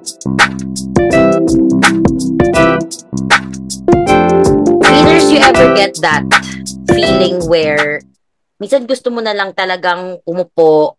[0.00, 0.16] Feelers,
[5.28, 6.24] you ever get that
[6.88, 8.00] feeling where
[8.56, 10.96] minsan gusto mo na lang talagang umupo,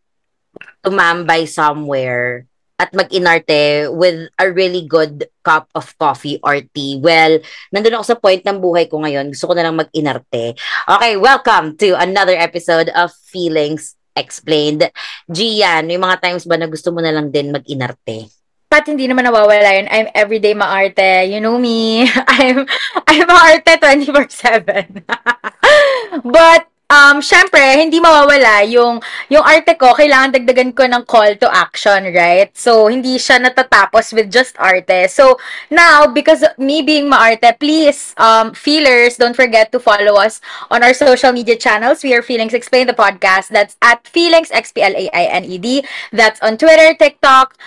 [0.86, 2.46] tumambay somewhere,
[2.78, 7.02] at mag-inarte with a really good cup of coffee or tea.
[7.02, 7.42] Well,
[7.74, 9.34] nandun ako sa point ng buhay ko ngayon.
[9.34, 10.54] Gusto ko na lang mag-inarte.
[10.86, 14.94] Okay, welcome to another episode of Feelings Explained.
[15.26, 18.41] Gian, yung mga times ba na gusto mo na lang din mag-inarte?
[18.72, 19.92] Pat, hindi naman nawawala yun.
[19.92, 21.28] I'm everyday maarte.
[21.28, 22.08] You know me.
[22.40, 22.64] I'm,
[23.04, 25.04] I'm maarte 24-7.
[26.24, 31.52] But, um, syempre, hindi mawawala yung, yung arte ko, kailangan dagdagan ko ng call to
[31.52, 32.52] action, right?
[32.56, 35.12] So, hindi siya natatapos with just arte.
[35.12, 35.36] So,
[35.68, 40.40] now, because me being maarte, please, um, feelers, don't forget to follow us
[40.72, 42.08] on our social media channels.
[42.08, 43.52] We are Feelings Explain the podcast.
[43.52, 45.84] That's at Feelings, X-P-L-A-I-N-E-D.
[46.16, 47.60] That's on Twitter, TikTok,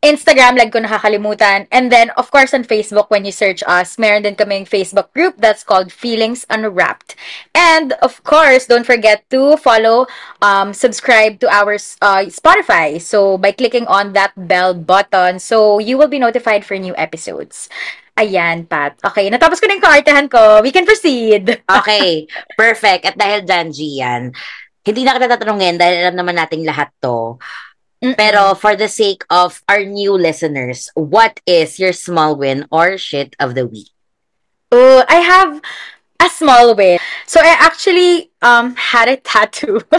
[0.00, 1.68] Instagram, lag ko nakakalimutan.
[1.68, 5.36] And then, of course, on Facebook, when you search us, meron din kaming Facebook group
[5.36, 7.16] that's called Feelings Unwrapped.
[7.52, 10.08] And, of course, don't forget to follow,
[10.40, 12.96] um, subscribe to our uh, Spotify.
[12.96, 17.68] So, by clicking on that bell button, so you will be notified for new episodes.
[18.16, 18.96] Ayan, Pat.
[19.04, 20.64] Okay, natapos ko na yung kaartehan ko.
[20.64, 21.60] We can proceed.
[21.80, 22.24] Okay,
[22.56, 23.04] perfect.
[23.04, 24.22] At dahil dyan, Gian,
[24.80, 27.36] hindi na kita tatanungin dahil alam naman nating lahat to.
[28.00, 28.16] Mm-mm.
[28.16, 33.36] Pero for the sake of our new listeners, what is your small win or shit
[33.38, 33.92] of the week?
[34.72, 35.60] Oh, I have
[36.20, 36.98] a small win.
[37.26, 39.84] So I actually um had a tattoo.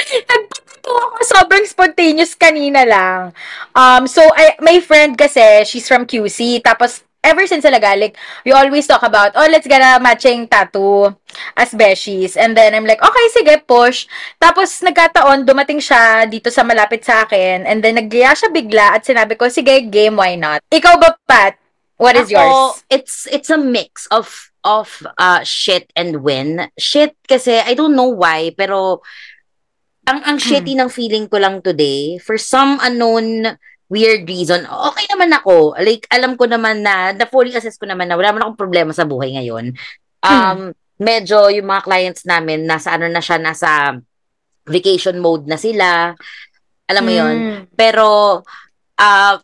[0.00, 3.30] Nagtattoo ako sobrang spontaneous kanina lang.
[3.78, 8.16] Um so I my friend kasi she's from QC tapos ever since talaga like
[8.48, 11.12] we always talk about oh let's get a matching tattoo
[11.56, 14.08] as beshies and then I'm like okay sige push.
[14.40, 17.68] Tapos nagkataon dumating siya dito sa malapit sa akin.
[17.68, 20.64] And then nagyaya siya bigla at sinabi ko sige game why not?
[20.72, 21.60] Ikaw ba Pat?
[22.00, 22.84] What is Ako, yours?
[22.88, 24.32] It's it's a mix of
[24.64, 24.88] of
[25.20, 26.72] uh shit and win.
[26.80, 29.04] Shit kasi I don't know why pero
[30.08, 34.62] ang ang shitty ng feeling ko lang today for some unknown weird reason.
[34.64, 35.74] Okay naman ako.
[35.82, 38.94] Like alam ko naman na na fully assess ko naman na wala man akong problema
[38.94, 39.74] sa buhay ngayon.
[40.22, 40.70] Um
[41.00, 43.98] medyo yung mga clients namin nasa ano na siya nasa
[44.62, 46.14] vacation mode na sila.
[46.86, 47.60] Alam mo yon Mm.
[47.74, 48.40] Pero
[48.94, 49.36] ah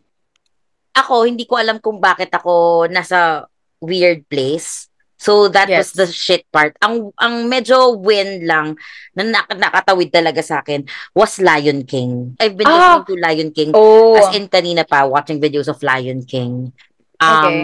[0.95, 3.45] ako hindi ko alam kung bakit ako nasa
[3.83, 4.87] weird place.
[5.27, 5.91] So that Yes.
[5.91, 6.79] was the shit part.
[6.79, 8.79] Ang ang medyo win lang
[9.11, 12.39] na nak- nakatawid talaga sa akin was Lion King.
[12.39, 13.03] I've been Ah!
[13.03, 16.71] listening to Lion King oh as in kanina pa watching videos of Lion King.
[17.19, 17.55] Um Okay.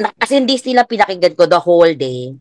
[0.00, 2.32] na- as in hindi sila pinakinggan ko the whole day.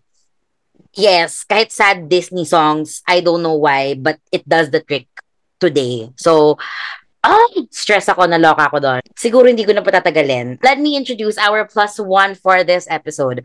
[0.96, 5.08] Yes, kahit sad Disney songs, I don't know why, but it does the trick
[5.56, 6.12] today.
[6.20, 6.60] So,
[7.24, 9.02] ay, stress ako, naloka ako doon.
[9.16, 10.60] Siguro hindi ko na patatagalin.
[10.60, 13.44] Let me introduce our plus one for this episode.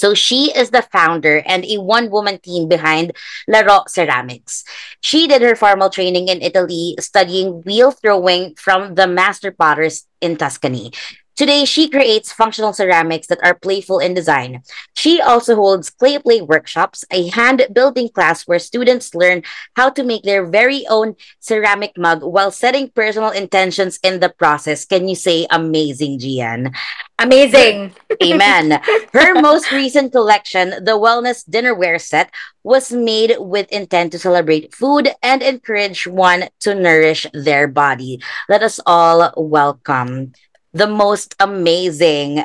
[0.00, 3.12] So she is the founder and a one-woman team behind
[3.44, 4.64] Laro Ceramics.
[5.04, 10.40] She did her formal training in Italy, studying wheel throwing from the master potters in
[10.40, 10.96] Tuscany.
[11.40, 14.60] Today, she creates functional ceramics that are playful in design.
[14.92, 20.04] She also holds clay play workshops, a hand building class where students learn how to
[20.04, 24.84] make their very own ceramic mug while setting personal intentions in the process.
[24.84, 26.74] Can you say amazing, Gian?
[27.18, 28.80] amazing Amen.
[29.14, 32.32] Her most recent collection, the Wellness Dinnerware Set,
[32.64, 38.20] was made with intent to celebrate food and encourage one to nourish their body.
[38.48, 40.32] Let us all welcome
[40.72, 42.44] the most amazing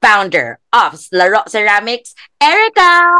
[0.00, 3.14] founder of Laro Ceramics, Erika.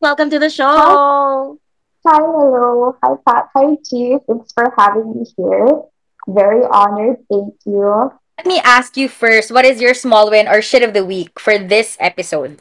[0.00, 1.58] Welcome to the show.
[2.06, 2.96] Hi, hello.
[3.02, 3.48] Hi, Pat.
[3.56, 4.20] Hi, Chief.
[4.28, 5.82] Thanks for having me here.
[6.28, 7.16] Very honored.
[7.30, 8.12] Thank you.
[8.38, 11.40] let me ask you first what is your small win or shit of the week
[11.40, 12.60] for this episode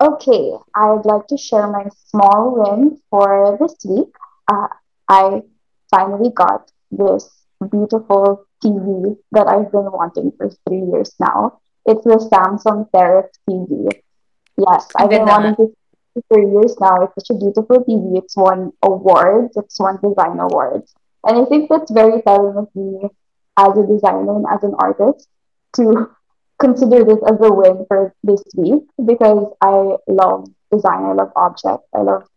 [0.00, 4.10] Okay, I'd like to share my small win for this week.
[4.50, 4.66] Uh,
[5.08, 5.42] I
[5.90, 7.30] finally got this
[7.70, 11.60] beautiful TV that I've been wanting for three years now.
[11.86, 13.90] It's the Samsung Terrace TV.
[14.56, 17.02] Yes, I've been wanting this for years now.
[17.02, 18.18] It's such a beautiful TV.
[18.18, 19.56] It's won awards.
[19.56, 20.94] It's won design awards.
[21.24, 23.08] And I think that's very telling of me
[23.56, 25.28] as a designer and as an artist
[25.76, 26.10] to
[26.60, 31.04] consider this as a win for this week because I love design.
[31.04, 31.88] I love objects.
[31.94, 32.28] I love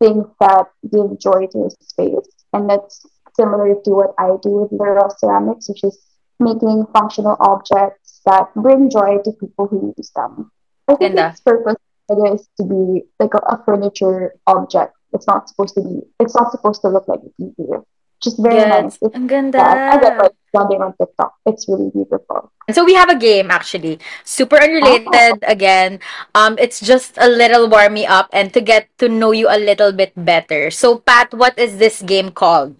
[0.00, 2.28] things that give joy to a space.
[2.52, 3.06] And that's
[3.36, 5.98] similar to what I do with Laro Ceramics, which is
[6.38, 10.50] making functional objects that bring joy to people who use them.
[10.88, 11.30] I think Ganda.
[11.30, 11.76] its purpose
[12.10, 14.94] is to be like a, a furniture object.
[15.12, 16.00] It's not supposed to be.
[16.18, 17.84] It's not supposed to look like a TV.
[18.20, 18.98] Just very nice.
[19.00, 19.08] Yes.
[19.08, 19.64] It's, Ang yeah, ganda.
[19.64, 21.32] I get what it's on TikTok.
[21.46, 22.52] It's really beautiful.
[22.70, 23.98] So we have a game actually.
[24.24, 24.64] Super Oh.
[24.64, 26.00] unrelated again.
[26.34, 29.56] Um it's just a little warm me up and to get to know you a
[29.56, 30.70] little bit better.
[30.70, 32.76] So Pat, what is this game called?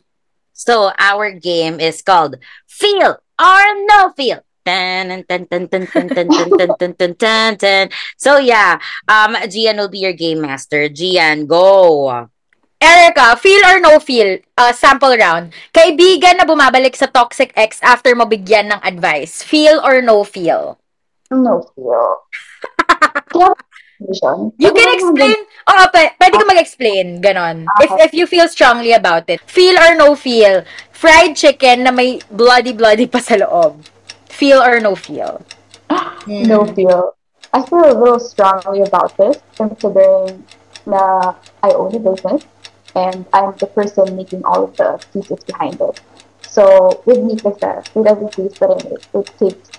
[0.61, 2.37] So our game is called
[2.69, 4.45] Feel or No Feel.
[8.21, 8.77] So yeah,
[9.09, 10.93] um, Gian will be your game master.
[10.93, 12.29] Gian, go.
[12.81, 15.53] Erica, feel or no feel, uh, sample round.
[15.73, 19.45] Kaibigan na bumabalik sa toxic ex after mabigyan ng advice.
[19.45, 20.81] Feel or no feel?
[21.29, 22.25] No feel.
[24.01, 24.53] Vision.
[24.57, 25.37] You can explain.
[25.69, 27.07] Oh, oh, Oo, p- pwede ka mag-explain.
[27.21, 27.69] Ganon.
[27.69, 29.41] Ah, if, if you feel strongly about it.
[29.45, 30.65] Feel or no feel?
[30.93, 33.85] Fried chicken na may bloody-bloody pa sa loob.
[34.29, 35.45] Feel or no feel?
[36.27, 37.17] No feel.
[37.53, 40.45] I feel a little strongly about this, considering
[40.87, 42.45] na I own a business
[42.95, 46.01] and I'm the person making all of the pieces behind it.
[46.47, 49.71] So with me with every piece that I make, it takes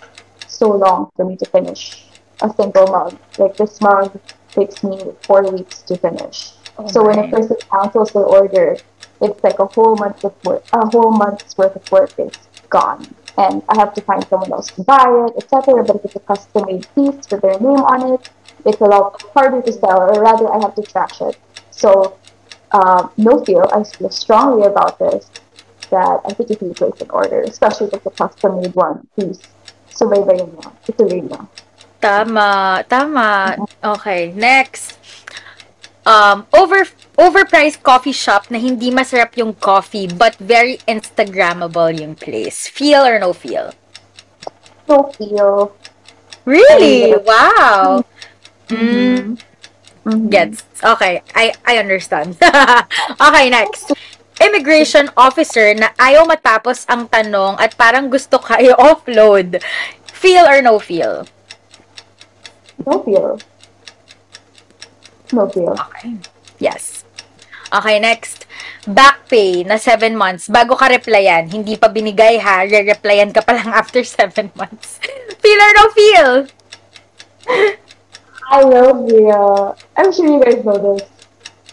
[0.47, 2.10] so long for me to finish
[2.41, 3.17] a single mug.
[3.37, 4.19] Like this mug
[4.51, 6.53] takes me four weeks to finish.
[6.87, 8.77] so when a person cancels their order,
[9.21, 12.33] it's like a whole month of work, a whole month's worth of work is
[12.69, 13.13] gone.
[13.37, 15.83] And I have to find someone else to buy it, etc.
[15.83, 18.29] But if it's a custom made piece with their name on it,
[18.65, 21.37] it's a lot harder to sell, or rather, I have to trash it.
[21.71, 22.17] So,
[22.71, 25.29] um, no feel, I feel strongly about this
[25.89, 29.07] that I think if you place an order, especially if it's a custom made one,
[29.15, 29.41] piece,
[29.91, 30.71] so please, subaybayin mo.
[30.87, 31.47] Ituloy mo.
[32.01, 32.83] Tama.
[32.89, 33.55] Tama.
[33.83, 34.33] Okay.
[34.33, 34.97] Next.
[36.01, 42.65] Um, over overpriced coffee shop na hindi masarap yung coffee but very Instagrammable yung place.
[42.65, 43.69] Feel or no feel?
[44.89, 45.77] No feel.
[46.45, 47.13] Really?
[47.21, 48.01] Wow.
[48.69, 49.37] Mm,
[50.05, 50.29] Mhm.
[50.33, 50.65] gets.
[50.81, 51.21] Okay.
[51.37, 52.33] I I understand.
[53.27, 53.93] okay, next.
[54.41, 59.61] Immigration officer na ayaw matapos ang tanong at parang gusto ka i-offload.
[60.21, 61.25] Feel or no feel?
[62.85, 63.39] No feel.
[65.31, 66.17] Okay.
[66.59, 67.03] Yes.
[67.71, 68.45] Okay, next.
[68.83, 70.51] Back pay na 7 months.
[70.51, 74.99] Bago ka replyan, hindi pa binigay ha, re-replyan ka pa lang after 7 months.
[75.41, 76.31] Feel or no feel?
[78.51, 81.07] I love the, uh, I'm sure you guys know this.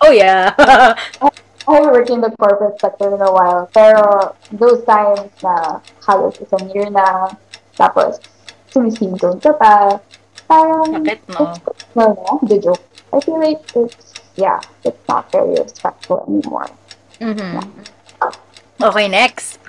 [0.01, 0.55] Oh yeah.
[1.69, 6.41] I haven't worked in the corporate sector in a while, pero those times na halos
[6.41, 7.29] isang year na,
[7.77, 8.23] tapos
[8.73, 10.01] sumisington ka pa,
[10.49, 11.53] parang, Sakit, no?
[11.53, 12.85] it's, no, no, the joke.
[13.13, 16.69] I feel like it's, yeah, it's not very respectful anymore.
[17.21, 17.61] Mhm.
[18.81, 19.61] Okay, next.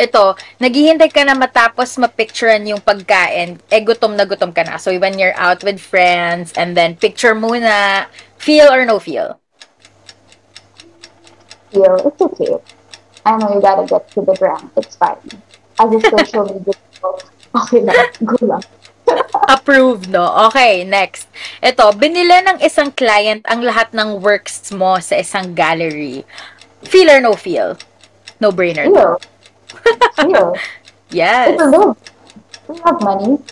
[0.00, 4.80] Ito, naghihintay ka na matapos mapicturean yung pagkain, eh gutom na gutom ka na.
[4.80, 8.06] So when you're out with friends, and then picture muna,
[8.40, 9.36] feel or no feel?
[11.68, 12.56] Feel, it's okay.
[13.26, 15.20] I know you gotta get to the gram, it's fine.
[15.76, 16.74] As a social media,
[17.52, 17.92] okay na,
[18.24, 18.64] go lang.
[19.48, 20.26] Approved, no?
[20.50, 21.26] Okay, next.
[21.62, 26.22] Ito, binila ng isang client ang lahat ng works mo sa isang gallery.
[26.84, 27.76] Feel or no feel?
[28.38, 28.84] No brainer.
[28.88, 29.16] Feel.
[30.18, 30.50] Feel.
[31.10, 31.98] Yes, It's a little,
[32.70, 33.42] we have money.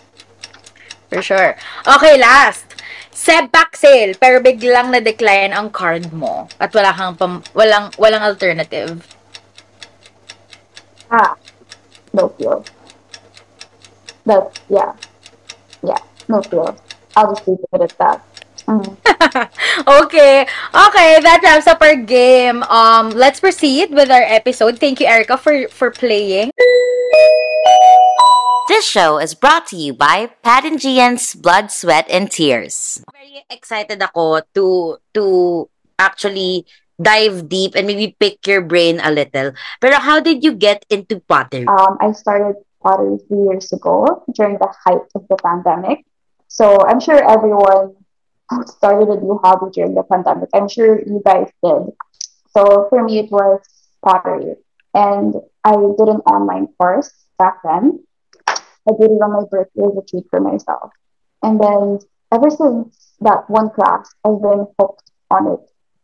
[1.11, 1.59] for sure.
[1.83, 2.71] Okay, last.
[3.11, 9.03] Setback sale, pero biglang na-decline ang card mo at wala kang pam- walang walang alternative.
[11.11, 11.35] Ah,
[12.15, 12.63] no feel.
[14.23, 14.95] That's, yeah.
[15.83, 16.77] Yeah, no feel.
[17.17, 18.25] I'll just leave it at that.
[18.67, 18.85] Mm.
[20.05, 20.43] okay.
[20.45, 22.63] Okay, that wraps up our game.
[22.65, 24.79] Um, let's proceed with our episode.
[24.79, 26.51] Thank you, Erika, for for playing.
[28.69, 33.01] This show is brought to you by Pat and Gian's Blood, Sweat, and Tears.
[33.17, 35.25] Very excited ako to to
[35.97, 36.69] actually
[37.01, 39.57] dive deep and maybe pick your brain a little.
[39.81, 41.65] Pero how did you get into pottery?
[41.65, 46.05] Um, I started pottery three years ago during the height of the pandemic.
[46.49, 47.95] So I'm sure everyone
[48.67, 51.93] started a new hobby during the pandemic, I'm sure you guys did.
[52.51, 53.61] So for me, it was
[54.03, 54.57] pottery.
[54.95, 58.05] And I did an online course back then.
[58.49, 60.93] I did it on my birthday as a treat for myself.
[61.43, 61.99] And then
[62.33, 65.61] ever since that one class, I've been hooked on it.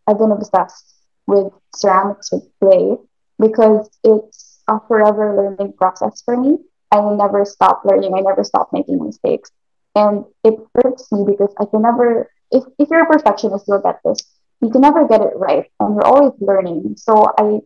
[0.07, 0.95] I've been obsessed
[1.26, 2.97] with ceramics, with clay,
[3.38, 6.59] because it's a forever learning process for me.
[6.90, 8.14] I will never stop learning.
[8.14, 9.50] I never stop making mistakes.
[9.94, 14.00] And it hurts me because I can never, if, if you're a perfectionist, you'll get
[14.04, 14.18] this.
[14.61, 15.66] You can never get it right.
[15.80, 16.94] And you're always learning.
[16.97, 17.61] So I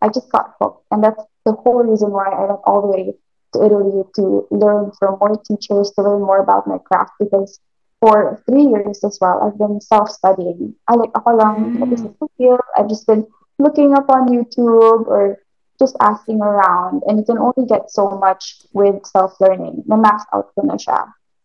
[0.00, 0.84] I just got hooked.
[0.90, 3.14] And that's the whole reason why I went all the way
[3.54, 7.60] to Italy to learn from more teachers, to learn more about my craft because
[8.00, 10.74] for three years as well, I've been self-studying.
[10.88, 11.90] I like ako lang, Mm.
[11.90, 12.60] this is the field.
[12.76, 13.26] I've just been
[13.60, 15.38] looking up on YouTube or
[15.82, 17.02] just asking around.
[17.06, 19.84] And you can only get so much with self-learning.
[19.90, 21.00] The max out ko na siya.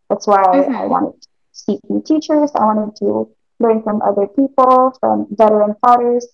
[0.09, 0.43] That's why
[0.81, 0.89] I Mhm.
[0.93, 2.51] wanted to seek new teachers.
[2.55, 3.09] I wanted to
[3.59, 6.25] learn from other people, from veteran potters.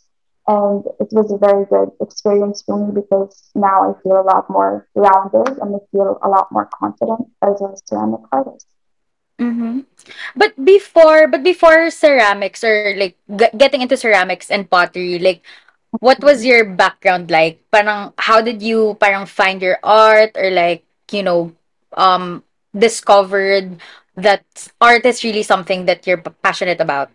[0.48, 4.50] And it was a very good experience for me because now I feel a lot
[4.50, 8.68] more rounded and I feel a lot more confident as a ceramic artist.
[9.40, 9.80] Mm-hmm.
[10.36, 15.42] But before, but before ceramics or like g- getting into ceramics and pottery, like
[16.00, 17.60] what was your background like?
[17.72, 21.54] Parang how did you parang find your art or like, you know,
[21.98, 22.44] um
[22.78, 23.78] discovered
[24.16, 24.44] that
[24.82, 27.10] art is really something that you're passionate about?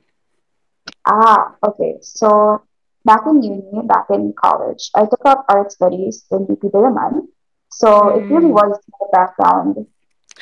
[1.06, 1.98] Ah, okay.
[2.00, 2.62] So
[3.04, 7.28] back in uni, back in college, I took up art studies in UP Diliman.
[7.70, 8.60] So it really Mm.
[8.60, 9.86] was my background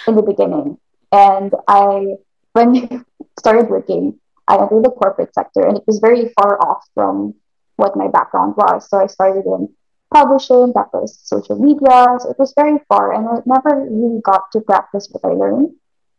[0.07, 0.79] in the beginning.
[1.13, 2.17] And I,
[2.53, 3.01] when I
[3.39, 7.35] started working, I entered the corporate sector and it was very far off from
[7.77, 8.89] what my background was.
[8.89, 9.69] So I started in
[10.13, 12.17] publishing, that was social media.
[12.19, 15.71] So it was very far and I never really got to practice what I learned.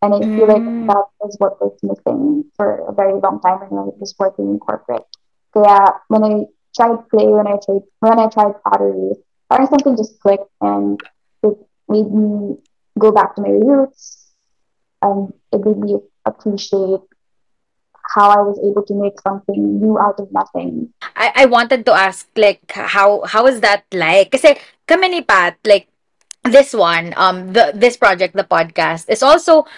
[0.02, 0.88] And I feel like Mm.
[0.88, 4.60] that was what was missing for a very long time when I was working in
[4.60, 5.06] corporate.
[5.54, 6.46] Kaya when I
[6.76, 9.14] tried clay, when I tried when I tried pottery,
[9.50, 11.00] parang something just clicked and
[11.44, 11.56] it
[11.90, 12.58] made me
[13.00, 14.32] go back to my roots
[15.02, 17.02] and it made me appreciate
[18.18, 20.90] how I was able to make something new out of nothing.
[21.14, 24.34] I I wanted to ask like how how is that like?
[24.34, 24.58] Kasi
[24.90, 25.86] kami ni Pat like
[26.50, 29.70] this one um the this project the podcast is also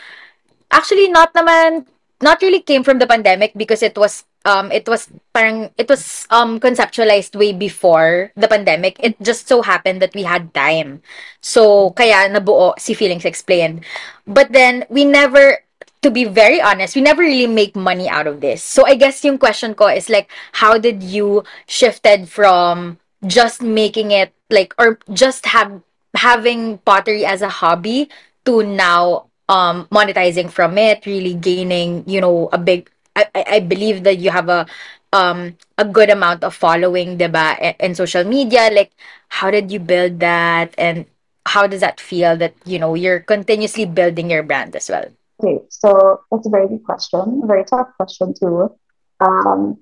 [0.71, 1.83] actually not naman
[2.21, 6.27] not really came from the pandemic because it was um it was parang it was
[6.29, 11.01] um conceptualized way before the pandemic it just so happened that we had time
[11.41, 13.83] so kaya nabuo si feelings explained
[14.29, 15.59] but then we never
[16.01, 18.63] to be very honest we never really make money out of this.
[18.63, 20.29] So i guess yung question ko is like
[20.63, 25.81] how did you shifted from just making it like or just have
[26.15, 28.09] having pottery as a hobby
[28.45, 34.03] to now um monetizing from it really gaining you know a big i i believe
[34.03, 34.65] that you have a
[35.13, 38.69] um a good amount of following diba i- in social media.
[38.71, 38.91] Like
[39.29, 40.73] how did you build that?
[40.77, 41.05] And
[41.45, 45.09] how does that feel that you know you're continuously building your brand as well
[45.41, 48.75] Okay, so that's a very good question, a very tough question too.
[49.21, 49.79] Um,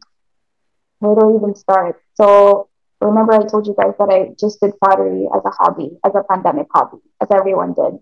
[1.00, 2.02] where do I even start?
[2.14, 2.70] So
[3.02, 6.24] remember I told you guys that I just did pottery as a hobby, as a
[6.30, 8.00] pandemic hobby, as everyone did.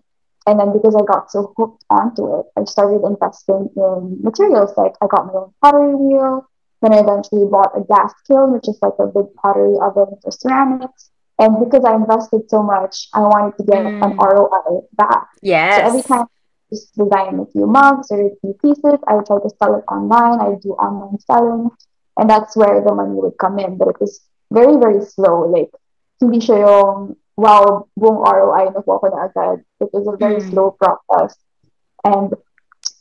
[0.48, 4.72] And then because I got so hooked onto it, I started investing in materials.
[4.78, 6.48] Like I got my own pottery wheel.
[6.82, 10.32] Then I eventually bought a gas kiln, which is like a big pottery oven for
[10.32, 11.10] ceramics.
[11.40, 14.18] And because I invested so much, I wanted to get an Mm.
[14.20, 15.30] ROI back.
[15.42, 15.78] Yeah.
[15.78, 16.26] So every time
[16.70, 19.84] just design a few mugs or a few pieces, I would try to sell it
[19.92, 20.40] online.
[20.42, 21.70] I do online selling.
[22.18, 23.78] And that's where the money would come in.
[23.78, 25.48] But it was very, very slow.
[25.50, 25.72] Like,
[26.22, 29.64] hindi siya yung, wow, buong ROI nakuha ko na agad.
[29.82, 30.50] It was a very Mm.
[30.50, 31.36] slow process.
[32.04, 32.34] And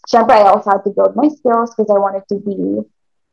[0.09, 2.83] syempre, I also had to build my skills because I wanted to be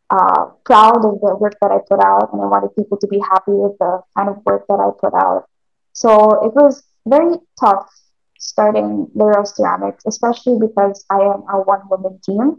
[0.09, 3.19] uh, proud of the work that I put out and I wanted people to be
[3.19, 5.45] happy with the kind of work that I put out.
[5.93, 7.89] So it was very tough
[8.41, 12.57] starting Laro Ceramics, especially because I am a one woman team.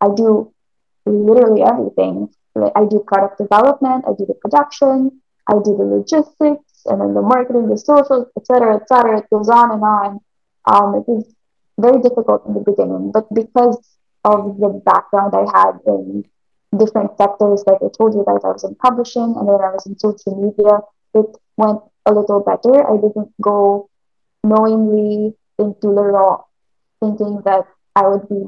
[0.00, 0.52] I do
[1.06, 2.28] literally everything.
[2.54, 7.14] Like, I do product development, I do the production, I do the logistics, and then
[7.14, 9.18] the marketing, the socials, etc., etc.
[9.18, 10.20] It goes on and on.
[10.66, 11.32] Um, it was
[11.78, 13.78] very difficult in the beginning, but because
[14.24, 16.24] of the background I had in
[16.76, 19.86] different sectors, like I told you guys, I was in publishing and then I was
[19.86, 20.80] in social media.
[21.14, 22.86] It went a little better.
[22.86, 23.89] I didn't go
[24.44, 26.46] knowingly into the law
[27.00, 27.64] thinking that
[27.96, 28.42] I would be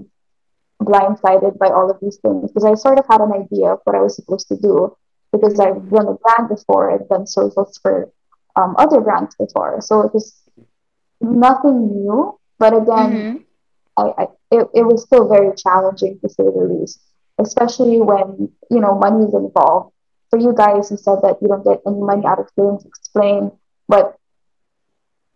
[0.82, 3.96] blindsided by all of these things because I sort of had an idea of what
[3.96, 4.96] I was supposed to do
[5.32, 8.10] because I've run a brand before and done socials for
[8.56, 9.80] um, other brands before.
[9.80, 10.34] So it was
[11.20, 13.44] nothing new, but again, Mhm.
[13.96, 17.00] I, I it, it was still very challenging to say the least,
[17.38, 19.92] especially when you know money is involved.
[20.30, 23.52] For you guys, you said that you don't get any money out of Feelings Explained,
[23.88, 24.16] but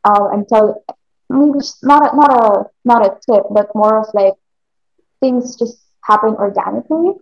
[0.07, 0.83] um, until
[1.29, 4.35] maybe not a, not a not a tip, but more of like
[5.21, 7.15] things just happen organically,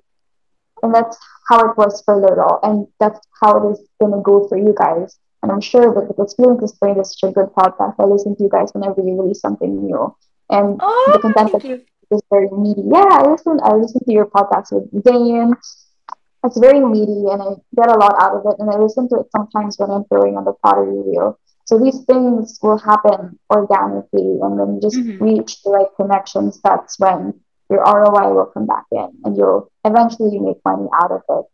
[0.83, 1.17] and that's
[1.49, 5.19] how it was for Little, and that's how it is gonna go for you guys.
[5.43, 8.43] And I'm sure that because Feelings Explained is such a good podcast, I listen to
[8.43, 10.14] you guys whenever you release something new.
[10.49, 12.83] And the oh content that you is very meaty.
[12.85, 13.59] Yeah, I listen.
[13.62, 15.55] I listen to your podcast with Zayn.
[16.45, 18.57] It's very meaty, and I get a lot out of it.
[18.61, 21.38] And I listen to it sometimes when I'm throwing on the pottery wheel.
[21.64, 25.18] So these things will happen organically, and when you just Mhm.
[25.21, 27.40] reach the right connections, that's when
[27.71, 31.47] your ROI will come back in, and you'll eventually you make money out of it.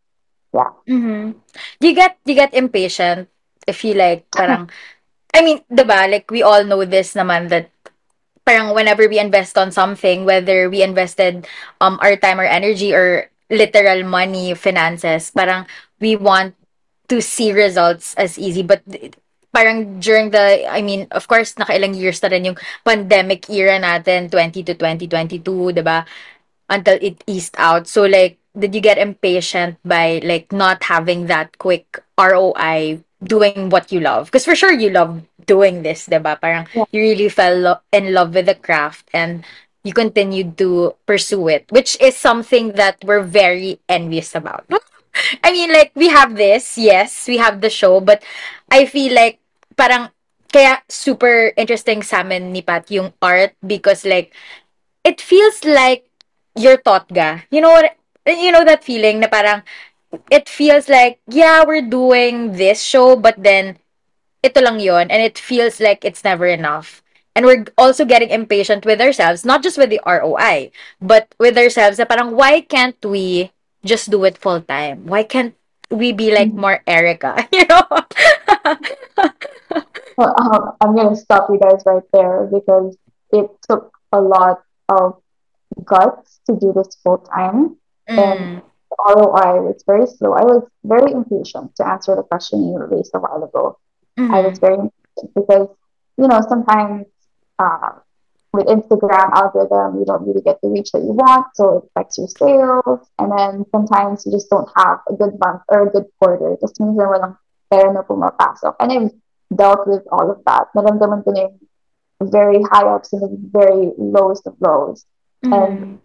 [0.54, 0.70] yeah.
[0.88, 1.38] Mm-hmm.
[1.80, 3.28] You get you get impatient
[3.66, 4.70] if you like parang
[5.34, 6.06] I mean, 'di ba?
[6.08, 7.70] Like we all know this naman that
[8.46, 11.46] parang whenever we invest on something, whether we invested
[11.80, 15.66] um our time or energy or literal money, finances, parang
[16.00, 16.54] we want
[17.08, 18.82] to see results as easy but
[19.52, 24.30] parang during the I mean, of course, nakailang years na rin yung pandemic era natin,
[24.30, 26.06] 20 to 2022, 'di ba?
[26.70, 27.86] Until it eased out.
[27.90, 33.92] So like did you get impatient by like not having that quick ROI doing what
[33.92, 34.26] you love?
[34.26, 36.38] Because for sure you love doing this, diba?
[36.40, 36.86] Parang Yeah.
[36.90, 39.44] you really fell lo- in love with the craft and
[39.82, 44.66] you continued to pursue it, which is something that we're very envious about.
[45.44, 48.22] I mean, like, we have this, yes, we have the show, but
[48.70, 49.40] I feel like
[49.76, 50.10] parang
[50.52, 54.34] kaya super interesting sa amin ni Pat yung art because like,
[55.04, 56.10] it feels like
[56.56, 57.46] you're taught ga.
[57.50, 57.96] You know what?
[58.26, 59.62] You know that feeling na parang
[60.30, 63.78] it feels like yeah we're doing this show but then
[64.42, 67.02] ito lang yon and it feels like it's never enough.
[67.36, 71.98] And we're also getting impatient with ourselves, not just with the ROI, but with ourselves
[71.98, 73.52] na parang why can't we
[73.84, 75.06] just do it full time?
[75.06, 75.54] Why can't
[75.90, 77.46] we be like more Erika?
[77.52, 77.84] You know?
[80.16, 82.96] Well, um, I'm gonna stop you guys right there because
[83.32, 85.20] it took a lot of
[85.84, 87.76] guts to do this full time.
[88.08, 88.62] Mm.
[88.90, 90.32] The ROI was very slow.
[90.34, 93.78] I was very impatient to answer the question you raised a while ago.
[94.28, 94.60] I was Mhm.
[94.60, 95.68] very impatient because,
[96.18, 97.06] you know, sometimes
[97.58, 97.92] uh,
[98.52, 102.18] with Instagram algorithm, you don't really get the reach that you want, so it affects
[102.18, 103.08] your sales.
[103.18, 106.52] And then sometimes you just don't have a good month or a good quarter.
[106.54, 107.36] It just means na walang
[107.70, 108.74] pera na pumapasok.
[108.80, 109.12] And I've
[109.54, 110.66] dealt with all of that.
[110.74, 111.58] Naramdaman ko na yung
[112.30, 115.06] very high ups and the very lowest of lows.
[115.44, 115.98] Mhm.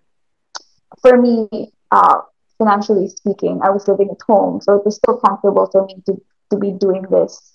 [1.01, 2.21] For me, uh,
[2.57, 6.21] financially speaking, I was living at home, so it was still comfortable for me to,
[6.51, 7.53] to be doing this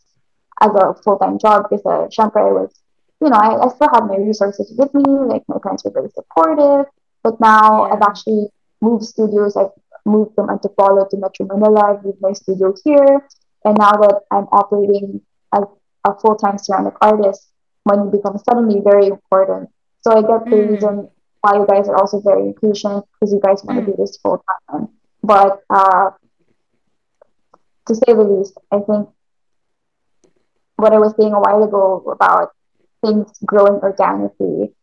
[0.60, 2.74] as a full time job because, uh, syempre, I was,
[3.20, 5.04] you know, I, I still have my resources with me.
[5.06, 6.86] Like, my parents were very supportive.
[7.22, 7.94] But now Yeah.
[7.94, 8.48] I've actually
[8.80, 9.56] moved studios.
[9.56, 9.72] I've
[10.06, 11.92] moved from Antipolo to Metro Manila.
[11.94, 13.26] I've moved my studio here.
[13.64, 15.20] And now that I'm operating
[15.52, 15.64] as
[16.06, 17.48] a full time ceramic artist,
[17.86, 19.68] money becomes suddenly very important.
[20.02, 20.70] So I get the Mm.
[20.72, 21.08] reason
[21.42, 23.86] why you guys are also very patient because you guys want to Mm.
[23.86, 24.88] do this full time.
[25.22, 26.10] But uh,
[27.86, 29.08] to say the least, I think
[30.76, 32.50] what I was saying a while ago about
[33.04, 34.74] things growing organically,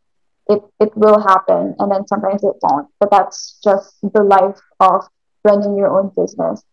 [0.50, 2.88] it, it will happen and then sometimes it won't.
[3.00, 5.06] But that's just the life of
[5.44, 6.64] running your own business.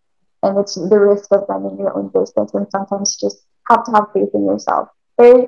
[0.42, 2.52] And it's the risk of running your own business.
[2.54, 3.38] And sometimes just
[3.70, 4.88] have to have faith in yourself.
[5.18, 5.46] Very,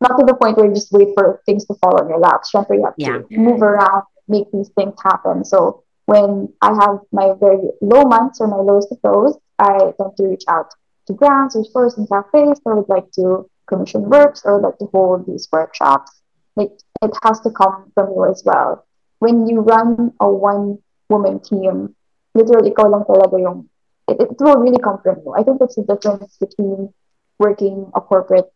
[0.00, 2.44] not to the point where you just wait for things to fall on your lap.
[2.44, 3.18] Strength you have Yeah.
[3.18, 5.44] to move around, make these things happen.
[5.44, 10.16] So when I have my very low months or my lowest of lows, I tend
[10.16, 10.72] to reach out
[11.06, 14.86] to brands or stores and cafes that would like to commission works or like to
[14.92, 16.20] hold these workshops.
[16.58, 16.74] Like
[17.06, 18.84] it has to come from you as well.
[19.22, 20.78] When you run a one
[21.08, 21.94] woman team,
[22.34, 23.70] literally ikaw lang talaga yung
[24.10, 25.32] it, it will really come from you.
[25.38, 26.90] I think that's the difference between
[27.38, 28.50] working a corporate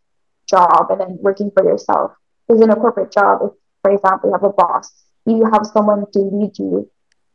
[0.50, 2.12] job and then working for yourself.
[2.46, 4.92] Because in a corporate job, if for example you have a boss,
[5.26, 6.90] you have someone to lead you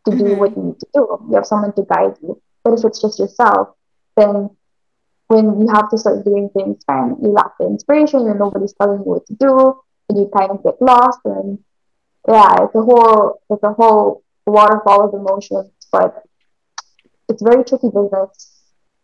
[0.05, 0.37] to do Mhm.
[0.37, 1.03] what you need to do.
[1.29, 2.37] You have someone to guide you.
[2.63, 3.73] But if it's just yourself,
[4.15, 4.49] then
[5.29, 8.99] when you have to start doing things and you lack the inspiration and nobody's telling
[8.99, 11.59] you what to do and you kind of get lost and
[12.27, 16.23] yeah, it's a whole it's a whole waterfall of emotions, but
[17.29, 18.59] it's very tricky business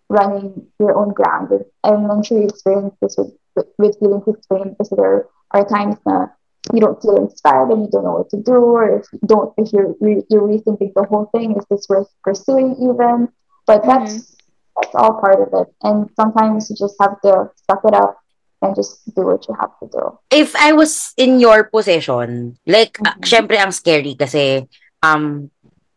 [0.09, 1.51] running your own ground.
[1.83, 5.95] And I'm sure you experienced this with, with, with feeling constrained because there are times
[6.05, 6.35] that
[6.73, 9.53] you don't feel inspired and you don't know what to do, or if you don't,
[9.57, 13.29] if you're re- you're rethinking the whole thing, is this worth pursuing even?
[13.67, 14.34] But that's mm-hmm.
[14.75, 15.73] That's all part of it.
[15.83, 18.19] And sometimes you just have to suck it up
[18.61, 20.03] and just do what you have to do.
[20.31, 23.23] if I was in your position, like, uh, Mhm.
[23.23, 24.67] syempre ang scary kasi,
[25.03, 25.51] um,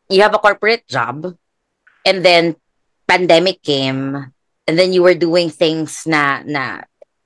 [0.08, 1.34] you have a corporate job,
[2.04, 2.56] and then
[3.08, 4.32] pandemic came,
[4.68, 6.84] and then you were doing things na, na,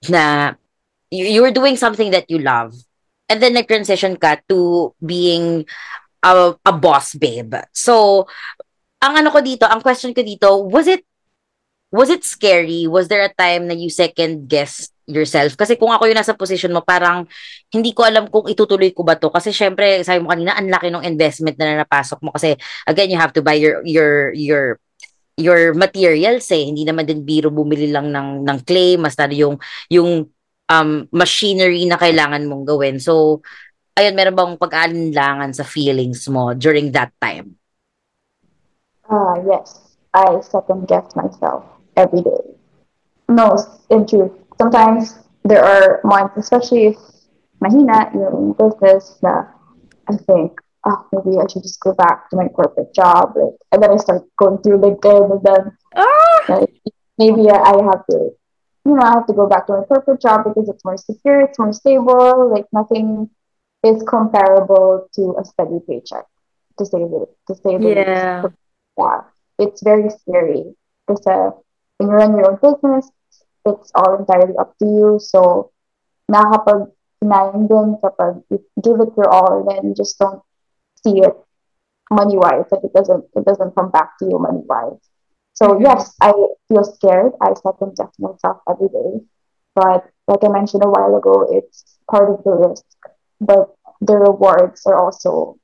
[0.08, 0.54] na,
[1.10, 2.72] you, you were doing something that you love,
[3.28, 5.66] and then nag-transition ka to being
[6.22, 7.54] a, a boss babe.
[7.74, 8.26] So,
[9.02, 11.02] ang ano ko dito, ang question ko dito, was it
[11.92, 12.88] was it scary?
[12.88, 15.54] Was there a time na you second guess yourself?
[15.60, 17.28] Kasi kung ako yung nasa position mo, parang
[17.68, 19.28] hindi ko alam kung itutuloy ko ba to.
[19.28, 22.32] Kasi syempre, sabi mo kanina, ang laki ng investment na napasok mo.
[22.32, 22.56] Kasi
[22.88, 24.64] again, you have to buy your your your
[25.36, 26.64] your materials eh.
[26.64, 29.56] Hindi naman din biro bumili lang ng ng clay, mas lalo yung
[29.92, 30.10] yung
[30.72, 32.96] um machinery na kailangan mong gawin.
[32.96, 33.44] So,
[34.00, 37.60] ayun, meron bang pag-aalinlangan sa feelings mo during that time?
[39.12, 39.92] Uh, yes.
[40.12, 42.42] I second guess myself every day.
[43.28, 43.56] No,
[43.90, 46.96] in truth, sometimes there are months, especially if
[47.60, 49.46] mahina yung business na
[50.08, 53.34] I think, oh, maybe I should just go back to my corporate job.
[53.36, 55.62] Like, and then I start going through LinkedIn and then
[55.96, 56.44] Ah!
[56.48, 56.74] like,
[57.18, 58.34] maybe I have to,
[58.84, 61.40] you know, I have to go back to my corporate job because it's more secure,
[61.42, 62.50] it's more stable.
[62.50, 63.30] Like nothing
[63.84, 66.26] is comparable to a steady paycheck,
[66.78, 68.42] to say the to say the Yeah.
[68.98, 69.20] Yeah,
[69.58, 70.74] it's very scary
[71.06, 71.54] because
[72.02, 75.18] when you run your own business, it's all entirely up to you.
[75.20, 75.70] So,
[76.30, 80.42] nakakapag hinayang din kapag you give it your all, then you just don't
[81.04, 81.34] see it
[82.10, 82.66] money wise.
[82.70, 85.00] Like it doesn't it doesn't come back to you money wise.
[85.54, 85.82] So Mhm.
[85.82, 86.32] yes, I
[86.68, 87.32] feel scared.
[87.40, 89.20] I second guess myself every day.
[89.74, 92.84] But like I mentioned a while ago, it's part of the risk.
[93.40, 95.58] But the rewards are also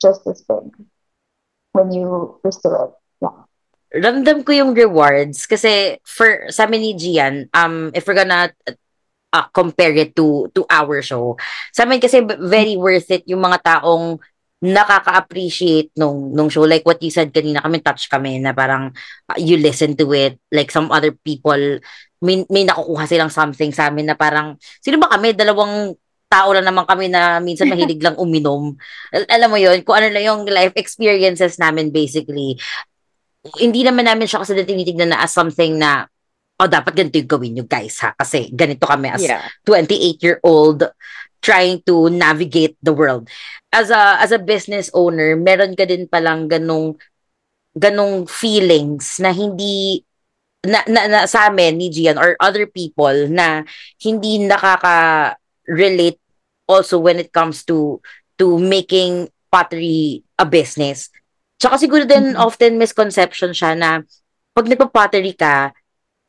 [0.00, 0.72] just as big
[1.72, 2.90] when you pursue it.
[3.94, 8.50] Ramdam ko yung rewards kasi for sa amin ni Gian, um, if we're gonna
[9.30, 11.38] uh, compare it to to our show,
[11.70, 14.18] sa amin kasi very worth it yung mga taong
[14.64, 16.64] nakaka-appreciate nung nung show.
[16.64, 18.90] Like what you said kanina kami touch kami na parang
[19.28, 20.40] uh, you listen to it.
[20.50, 21.78] Like some other people
[22.24, 25.36] may, may nakukuha silang something sa amin na parang sino ba kami?
[25.36, 25.92] Dalawang
[26.32, 28.72] tao lang naman kami na minsan mahilig lang uminom.
[29.12, 32.56] Al- alam mo yon kung ano lang yung life experiences namin basically
[33.60, 36.08] hindi naman namin siya kasi tinitignan na as something na
[36.60, 38.14] oh, dapat ganito yung gawin nyo guys ha.
[38.16, 39.44] Kasi ganito kami as Yeah.
[39.68, 40.88] 28-year-old
[41.44, 43.28] trying to navigate the world.
[43.68, 46.96] As a as a business owner, meron ka din palang ganong
[47.76, 50.00] ganong feelings na hindi
[50.64, 53.66] na, na, na sa amin ni Gian or other people na
[54.00, 56.16] hindi nakaka-relate
[56.64, 58.00] also when it comes to
[58.40, 61.12] to making pottery a business.
[61.58, 62.40] Tsaka siguro din Mhm.
[62.40, 64.02] often misconception siya na
[64.54, 65.72] pag nagpa-pottery ka,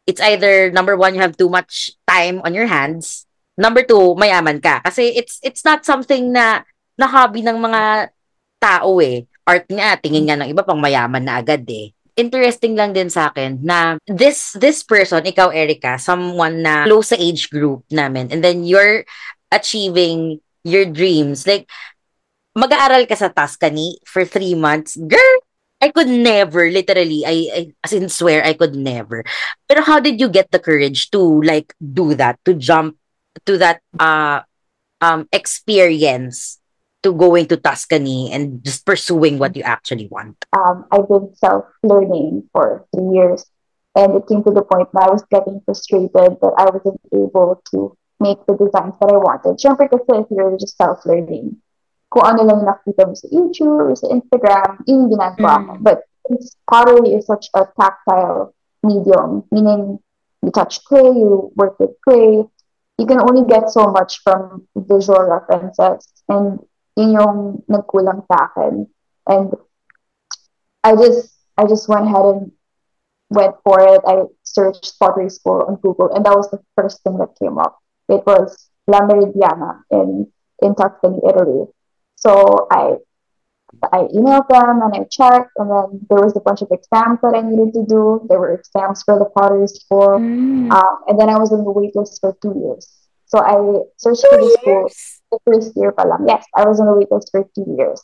[0.06, 3.26] it's either number one, you have too much time on your hands.
[3.58, 4.84] Number two, mayaman ka.
[4.84, 6.62] Kasi it's it's not something na
[6.96, 8.12] na hobby ng mga
[8.60, 9.26] tao eh.
[9.46, 11.94] Art nga, tingin nga ng iba pang mayaman na agad eh.
[12.16, 17.20] Interesting lang din sa akin na this this person, ikaw Erica, someone na close sa
[17.20, 19.04] age group namin and then you're
[19.52, 21.46] achieving your dreams.
[21.46, 21.70] Like,
[22.56, 24.96] mag-aaral ka sa Tuscany for three months.
[24.96, 25.38] Girl,
[25.82, 29.24] I could never, literally, I, I as in swear, I could never.
[29.68, 32.98] Pero how did you get the courage to like do that, to jump
[33.46, 34.40] to that uh
[35.04, 36.58] um experience
[37.04, 40.40] to going to Tuscany and just pursuing what you actually want?
[40.56, 43.46] um, I've been self learning for three years.
[43.96, 47.62] And it came to the point that I was getting frustrated that I wasn't able
[47.72, 49.56] to make the designs that I wanted.
[49.56, 51.56] Siyempre kasi if you're just self learning,
[52.16, 55.76] kung ano lang nakita mo sa YouTube or sa Instagram, yun yung ginagawa.
[55.76, 55.84] Mm.
[55.84, 58.56] But since pottery is such a tactile
[58.88, 60.00] medium, meaning
[60.40, 62.48] you touch clay, you work with clay,
[62.96, 66.08] you can only get so much from visual references.
[66.32, 66.64] And
[66.96, 67.36] yun yung
[67.68, 68.88] nagkulang sa akin.
[69.28, 69.52] And
[70.88, 72.56] I just I just went ahead and
[73.28, 74.00] went for it.
[74.08, 77.76] I searched pottery school on Google, and that was the first thing that came up.
[78.08, 80.32] It was La Meridiana in
[80.64, 81.68] in Tuscany, Italy.
[82.16, 82.98] So I
[83.92, 87.36] I emailed them and I checked, and then there was a bunch of exams that
[87.36, 88.24] I needed to do.
[88.30, 90.72] There were exams for the pottery school, Mm.
[90.72, 92.88] um, and then I was on the wait list for two years.
[93.28, 93.60] So I
[94.00, 94.88] searched for the school
[95.32, 96.24] the first year pa lang.
[96.24, 98.00] Yes, I was on the wait list for two years.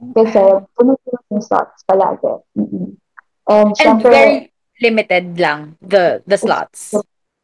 [0.00, 0.40] Kasi
[0.72, 2.40] pumunta yung slots palagi.
[2.56, 2.96] Mm-mm.
[3.44, 4.38] And, And syempre, very
[4.80, 6.96] limited lang the the slots.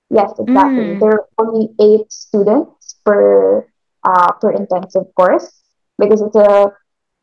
[0.08, 0.96] yes, exactly.
[0.96, 1.00] Mm.
[1.02, 3.68] There are only eight students per
[4.00, 5.50] uh, per intensive course
[5.98, 6.72] because it's a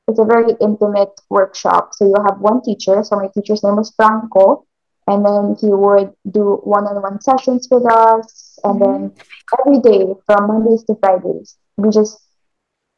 [0.07, 1.91] it's a very intimate workshop.
[1.93, 3.03] So you have one teacher.
[3.03, 4.65] So my teacher's name was Franco,
[5.07, 9.59] and then he would do one-on-one sessions with us, and then mm-hmm.
[9.59, 12.19] every day from Mondays to Fridays, we just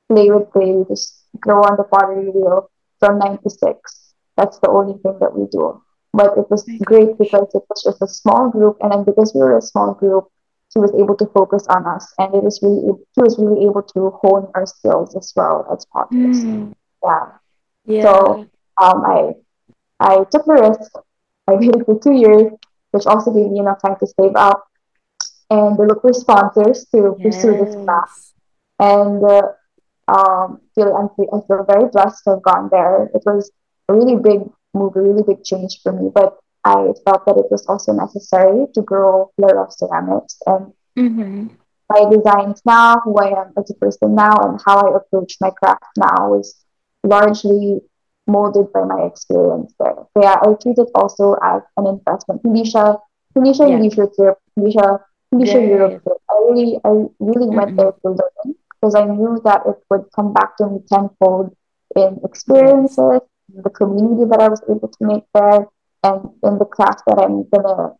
[0.09, 4.13] play with clay, we just grow on the pottery wheel from nine to six.
[4.37, 5.81] That's the only thing that we do.
[6.13, 9.41] But it was great because it was just a small group, and then because we
[9.41, 10.27] were a small group,
[10.73, 12.81] he was able to focus on us, and it was really
[13.15, 16.73] he was really able to hone our skills as well as partners Mm.
[17.03, 17.25] Yeah.
[17.85, 18.01] Yeah.
[18.03, 18.47] So
[18.81, 19.33] um, I
[19.99, 20.91] I took the risk.
[21.47, 22.51] I did it for two years,
[22.91, 24.65] which also gave me enough time to save up
[25.49, 28.33] and look for sponsors to pursue this path.
[28.79, 29.53] And uh,
[30.07, 33.09] um, feel I'm, I feel very blessed to have gone there.
[33.13, 33.51] It was
[33.87, 37.51] a really big move, a really big change for me, but I felt that it
[37.51, 41.49] was also necessary to grow Laro Ceramics and Mhm.
[41.89, 45.51] my designs now, who I am as a person now, and how I approach my
[45.51, 46.55] craft now is
[47.03, 47.81] largely
[48.27, 49.95] molded by my experience there.
[50.17, 52.41] Kaya I treat it also as an investment.
[52.43, 52.97] Hindi siya,
[53.35, 53.79] hindi siya Yeah.
[53.79, 54.99] leisure trip, hindi siya,
[55.31, 55.69] hindi siya Right.
[55.69, 56.19] Europe trip.
[56.31, 57.77] I really, I really went Mm-mm.
[57.77, 61.53] there to learn because I knew that it would come back to me tenfold
[61.95, 63.21] in experiences,
[63.53, 65.67] the community that I was able to make there,
[66.05, 67.95] and in the craft that I'm gonna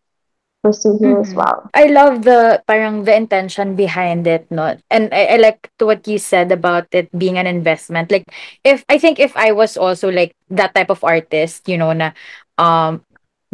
[0.63, 1.35] pursue here as Mhm.
[1.35, 1.71] well.
[1.75, 4.77] I love the parang the intention behind it, no?
[4.89, 8.11] And I, I like to what you said about it being an investment.
[8.11, 8.25] Like
[8.63, 12.11] if I think if I was also like that type of artist, you know, na
[12.57, 13.03] um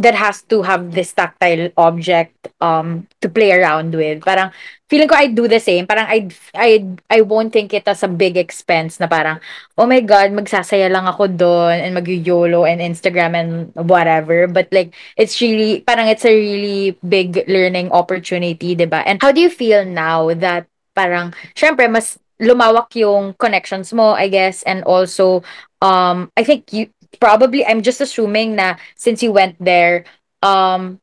[0.02, 4.26] that has to have this tactile object um to play around with.
[4.26, 4.50] Parang
[4.90, 5.86] feeling ko I'd do the same.
[5.86, 9.38] Parang I'd I I won't think it as a big expense na parang
[9.78, 14.50] oh my god, magsasaya lang ako doon and mag-YOLO and Instagram and whatever.
[14.50, 19.06] But like it's really parang it's a really big learning opportunity, 'di ba?
[19.06, 20.66] And how do you feel now that
[20.98, 25.46] parang syempre mas lumawak yung connections mo, I guess, and also
[25.80, 30.06] um I think you probably I'm just assuming na since you went there
[30.42, 31.00] um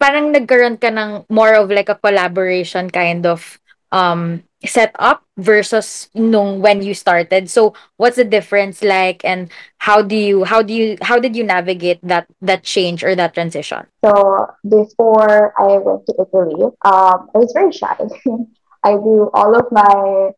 [0.00, 3.60] parang nagkaroon ka ng more of like a collaboration kind of
[3.92, 7.50] um setup versus nung when you started.
[7.50, 11.44] So what's the difference like and how do you how do you how did you
[11.44, 13.86] navigate that that change or that transition?
[14.04, 17.96] So before I went to Italy, um, I was very shy.
[18.84, 20.32] I do all of my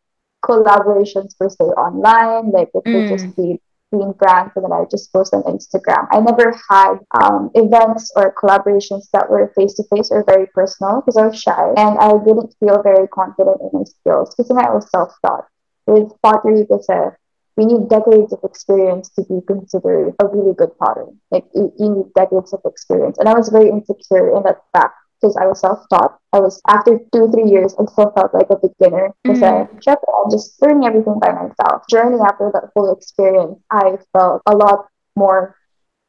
[0.44, 3.58] collaborations per se online, like it would just be
[3.96, 6.06] between brands and then I just post on Instagram.
[6.10, 11.00] I never had um, events or collaborations that were face to face or very personal
[11.00, 14.70] because I was shy and I didn't feel very confident in my skills because I
[14.70, 15.46] was self taught.
[15.86, 17.14] With pottery, kasi
[17.56, 21.06] we need decades of experience to be considered a really good potter.
[21.30, 24.98] Like you, you need decades of experience, and I was very insecure in that fact
[25.20, 26.18] because I was self-taught.
[26.32, 30.30] I was after two three years, I still felt like a beginner because I I'm
[30.30, 31.82] just learning everything by myself.
[31.90, 35.56] Journey after that whole experience, I felt a lot more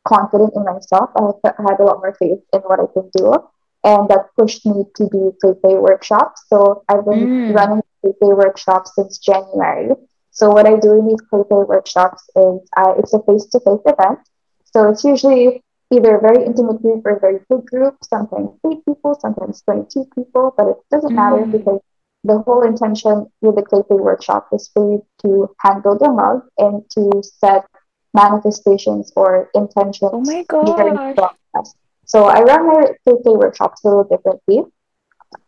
[0.08, 1.10] confident in myself.
[1.18, 3.34] I had, a lot more faith in what I can do.
[3.84, 6.44] And that pushed me to do Play workshops.
[6.48, 7.54] So I've been Mm.
[7.56, 9.92] running Play workshops since January.
[10.32, 14.20] So what I do in these Play workshops is uh, it's a face-to-face event.
[14.74, 18.84] So it's usually either a very intimate group or a very big group, sometimes eight
[18.86, 21.52] people, sometimes 22 people, but it doesn't matter Mm.
[21.52, 21.80] because
[22.24, 26.42] the whole intention with the Clay Play workshop is for you to handle the mug
[26.58, 27.66] and to set
[28.14, 30.44] manifestations or intentions Oh my
[30.76, 31.16] during the gosh.
[31.54, 31.76] process.
[32.06, 34.64] So I run my Clay Play workshops a little differently.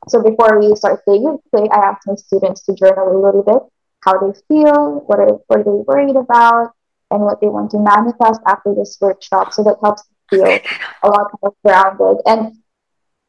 [0.08, 3.44] So before we start playing with clay, I ask my students to journal a little
[3.44, 3.62] bit
[4.06, 6.72] how they feel, what are, what are they worried about,
[7.12, 9.52] and what they want to manifest after this workshop.
[9.54, 10.60] So that helps feel
[11.04, 12.18] a lot more grounded.
[12.26, 12.58] And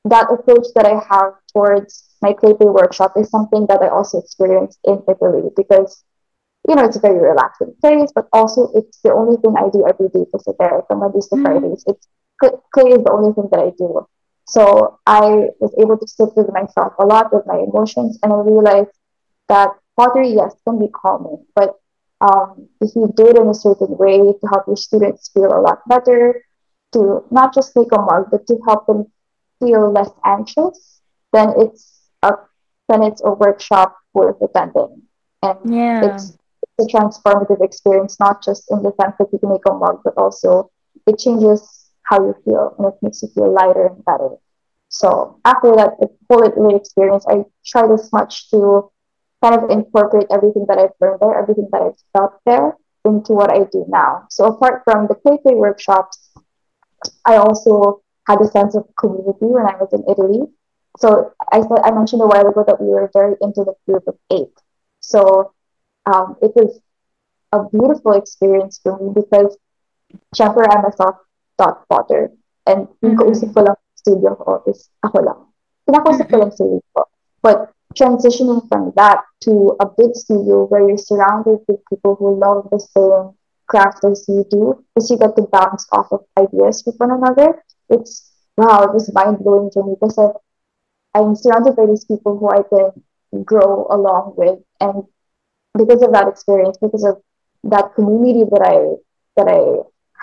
[0.05, 4.19] that approach that I have towards my clay play workshop is something that I also
[4.19, 6.05] experienced in Italy because
[6.69, 9.87] you know it's a very relaxing place, but also it's the only thing I do
[9.89, 11.43] every day for there from Mondays to Mm.
[11.43, 11.85] Fridays.
[11.87, 12.07] It's
[12.39, 14.07] clay is the only thing that I do.
[14.47, 18.37] So I was able to sit with myself a lot with my emotions, and I
[18.37, 18.91] realized
[19.49, 21.77] that pottery, yes, can be calming, but
[22.21, 25.61] um, if you do it in a certain way to help your students feel a
[25.61, 26.43] lot better,
[26.93, 29.07] to not just make a mark, but to help them
[29.61, 31.01] feel less anxious,
[31.33, 32.33] then it's a
[32.89, 35.03] then it's a workshop worth attending.
[35.43, 36.01] And Yeah.
[36.01, 36.37] it's,
[36.79, 40.01] it's a transformative experience, not just in the sense that you can make a mark,
[40.05, 40.71] but also
[41.07, 44.31] it changes how you feel and it makes you feel lighter and better.
[44.89, 48.91] So after that the whole experience, I tried as much to
[49.43, 53.51] kind of incorporate everything that I've learned there, everything that I've felt there into what
[53.53, 54.27] I do now.
[54.31, 56.31] So apart from the play play workshops,
[57.27, 60.47] I also had a sense of community when I was in Italy.
[60.99, 64.17] So I said I mentioned a while ago that we were very intimate group of
[64.31, 64.53] eight.
[65.01, 65.53] So
[66.07, 66.81] um, it was
[67.53, 69.57] a beautiful experience for me because
[70.35, 72.31] syempre I'm a self-taught potter
[72.67, 73.21] and yung Mhm.
[73.21, 75.41] kausap ko lang sa studio ko is ako lang.
[75.87, 77.07] Kinakausap ko lang sarili ko.
[77.43, 82.69] But transitioning from that to a big studio where you're surrounded with people who love
[82.71, 83.35] the same
[83.71, 87.63] craft as you do, because you get to bounce off of ideas with one another,
[87.89, 88.13] it's
[88.57, 90.19] wow, it was mind blowing to me because
[91.15, 95.05] I'm surrounded by these people who I can grow along with, and
[95.79, 97.23] because of that experience, because of
[97.65, 98.79] that community that I
[99.37, 99.61] that I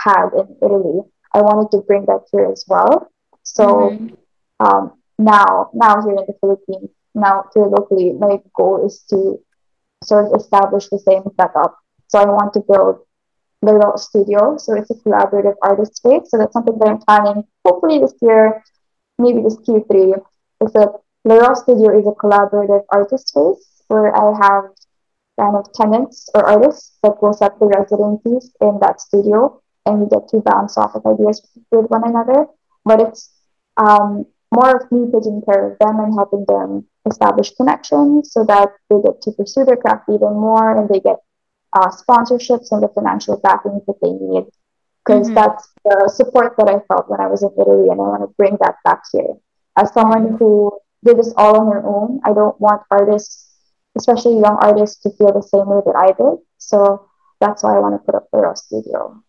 [0.06, 1.02] had in Italy,
[1.34, 3.12] I wanted to bring that here as well.
[3.44, 4.18] So Mhm.
[4.60, 4.84] um,
[5.18, 9.40] now now here in the Philippines, now here locally, my goal is to
[10.04, 11.78] sort of establish the same setup.
[12.08, 13.07] So I want to build
[13.62, 14.58] Little Studio.
[14.58, 16.30] So it's a collaborative artist space.
[16.30, 18.64] So that's something that I'm planning hopefully this year,
[19.18, 20.22] maybe this Q3.
[20.62, 20.90] It's a
[21.26, 24.64] Little Studio is a collaborative artist space where I have
[25.40, 30.08] kind of tenants or artists that will set the residencies in that studio and we
[30.08, 31.42] get to bounce off of ideas
[31.72, 32.48] with one another.
[32.84, 33.30] But it's
[33.78, 38.70] um, more of me taking care of them and helping them establish connections so that
[38.90, 41.18] they get to pursue their craft even more and they get
[41.78, 44.50] uh, sponsorships and the financial backing that they need.
[45.06, 45.38] Because mm-hmm.
[45.38, 48.34] that's the support that I felt when I was in Italy, and I want to
[48.36, 49.38] bring that back here.
[49.78, 50.74] As someone who
[51.06, 53.54] did this all on their own, I don't want artists,
[53.96, 56.42] especially young artists, to feel the same way that I did.
[56.58, 57.08] So
[57.40, 59.22] that's why I want to put up the Raw Studio.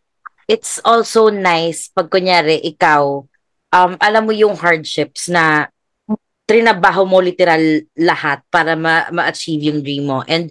[0.48, 3.28] It's also nice pag kunyari ikaw,
[3.76, 5.68] um, alam mo yung hardships na
[6.48, 7.60] trinabaho mo literal
[7.92, 10.24] lahat para ma- ma-achieve yung dream mo.
[10.24, 10.48] And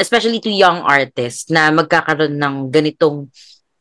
[0.00, 3.28] especially to young artists na magkakaroon ng ganitong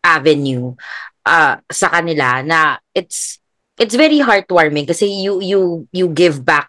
[0.04, 0.76] avenue
[1.24, 3.40] uh, sa kanila na it's
[3.80, 6.68] it's very heartwarming kasi you you you give back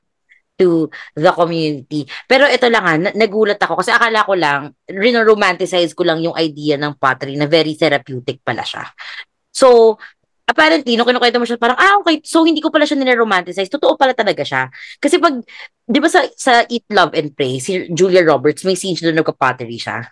[0.57, 2.09] to the community.
[2.25, 6.81] Pero ito lang ha, nagulat ako kasi akala ko lang, rinoromanticize ko lang yung idea
[6.81, 8.89] ng pottery na very therapeutic pala siya.
[9.53, 10.01] So,
[10.47, 13.69] apparently, nung kinukwento mo siya, parang, ah, okay, so hindi ko pala siya nire-romanticize.
[13.69, 14.71] Totoo pala talaga siya.
[15.03, 15.43] Kasi pag,
[15.83, 19.77] di ba sa, sa Eat, Love, and Pray, si Julia Roberts, may scene doon nagka-pottery
[19.77, 20.07] siya.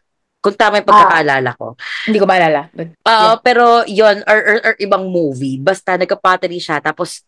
[0.45, 1.73] Kung tama yung pagkakaalala ko.
[2.05, 2.69] Hindi ko maalala.
[2.75, 3.37] But, uh, yeah.
[3.41, 7.25] Pero yon or, or, or ibang movie, basta nagka-pottery siya, tapos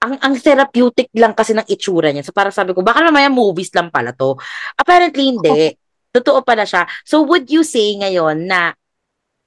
[0.00, 2.24] ang ang therapeutic lang kasi ng itsura niya.
[2.24, 4.32] So parang sabi ko, baka mamaya movies lang pala to.
[4.80, 5.76] Apparently hindi.
[6.16, 6.88] Totoo pala siya.
[7.04, 8.72] So would you say ngayon na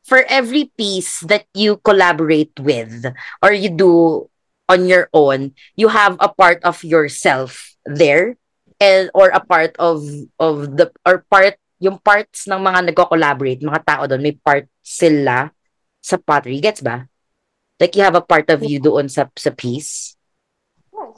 [0.04, 3.08] for every piece that you collaborate with
[3.42, 4.28] or you do
[4.70, 8.38] on your own, you have a part of yourself there
[8.80, 10.04] and or a part of
[10.40, 15.52] of the or part yung parts ng mga nagko-collaborate, mga tao doon, may part sila
[16.00, 16.64] sa pottery.
[16.64, 17.12] Gets ba?
[17.76, 20.16] Like you have a part of you doon sa sa piece.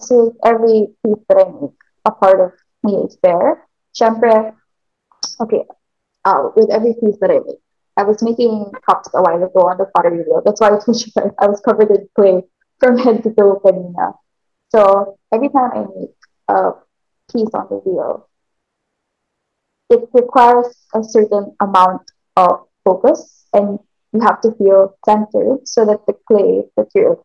[0.01, 3.65] So every piece that I make, a part of me is there.
[3.93, 4.57] Siyempre,
[5.39, 5.63] okay,
[6.25, 7.61] uh, with every piece that I make,
[7.97, 10.41] I was making cups a while ago on the pottery wheel.
[10.43, 12.43] That's why I told you guys I was covered in clay
[12.79, 14.13] from head to toe kanina.
[14.69, 16.15] So every time I make
[16.49, 16.71] a
[17.31, 18.27] piece on the wheel,
[19.89, 22.01] it requires a certain amount
[22.35, 23.79] of focus and
[24.11, 27.21] you have to feel centered so that the clay that you're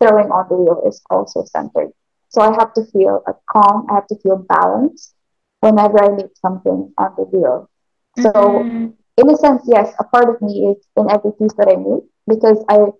[0.00, 1.92] throwing on the wheel is also centered.
[2.28, 5.14] So I have to feel a calm, I have to feel balanced
[5.60, 7.70] whenever I make something on the wheel.
[8.18, 11.68] So mm-hmm in a sense, yes, a part of me is in every piece that
[11.68, 12.92] I make because I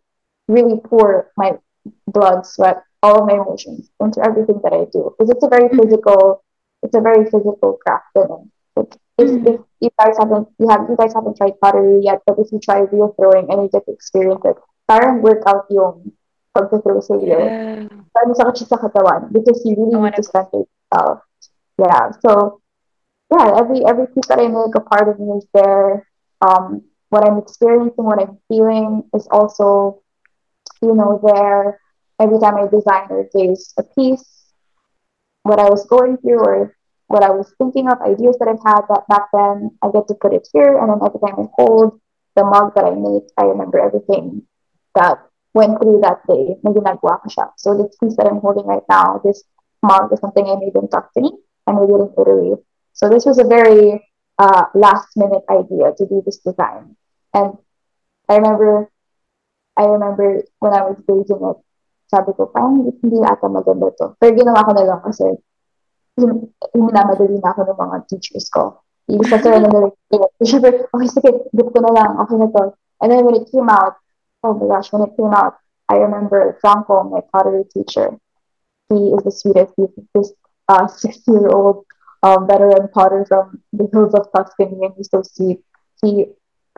[0.49, 1.53] really pour my
[2.07, 5.15] blood, sweat, all of my emotions into everything that I do.
[5.17, 5.81] Because it's a very mm-hmm.
[5.81, 6.45] physical,
[6.83, 8.13] it's a very physical craft.
[8.15, 9.47] And like, if, mm-hmm.
[9.47, 12.61] if you guys haven't, you have, you guys haven't tried pottery yet, but if you
[12.61, 16.13] try wheel throwing and you get to experience it, parang workout yung
[16.53, 17.41] pag-throw sa wheel.
[17.41, 17.89] Yeah.
[18.13, 21.25] Parang sakit siya sa katawan because you really need to center yourself.
[21.81, 22.13] Yeah.
[22.21, 22.61] So
[23.33, 26.07] yeah, every every piece that I make, a part of me is there.
[26.41, 30.03] Um, what I'm experiencing, what I'm feeling is also,
[30.83, 31.81] you know, there.
[32.21, 34.53] Every time I design or there's a piece,
[35.43, 36.77] what I was going through or
[37.09, 40.15] what I was thinking of, ideas that I've had that back then, I get to
[40.15, 40.79] put it here.
[40.79, 42.01] And then every time I hold
[42.37, 44.43] the mug that I make, I remember everything
[44.95, 45.19] that
[45.55, 46.57] went through that day.
[46.63, 47.53] Maybe not siya.
[47.57, 49.43] So this piece that I'm holding right now, this
[49.83, 51.33] mug is something I made in Tuscany
[51.67, 52.55] and we did in Italy.
[52.93, 54.01] So this was a very
[54.39, 56.97] uh, last minute idea to do this design.
[57.35, 57.57] And
[58.29, 58.91] I remember,
[59.77, 61.59] I remember when I was basing it,
[62.13, 64.13] sabi ko, parang hindi ata maganda to.
[64.21, 65.25] Pero ginawa ko na lang kasi
[66.77, 68.85] hinamadali na ako ng mga teachers ko.
[69.09, 69.89] Yung sa sir na nila,
[70.45, 72.77] syempre, okay, sige, group ko na lang, okay na to.
[73.01, 73.97] And then when it came out,
[74.45, 75.57] oh my gosh, when it came out,
[75.89, 78.13] I remember Franco, my pottery teacher.
[78.93, 79.73] He is the sweetest.
[79.77, 80.33] He's this
[80.69, 81.89] uh, 60 year old
[82.23, 85.61] um, veteran potter from the hills of Tuscany, and he's so sweet.
[86.03, 86.27] He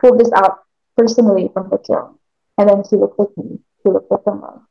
[0.01, 0.59] pulled this out
[0.97, 2.17] personally from the kiln.
[2.57, 3.59] And then he looked at me.
[3.83, 4.61] He looked at the mug.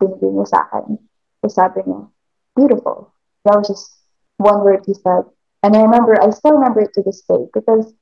[0.00, 2.08] Binigay niya sa akin.
[2.56, 3.12] Beautiful.
[3.44, 3.98] That was just
[4.36, 5.24] one word he said.
[5.62, 7.94] And I remember, I still remember it to this day because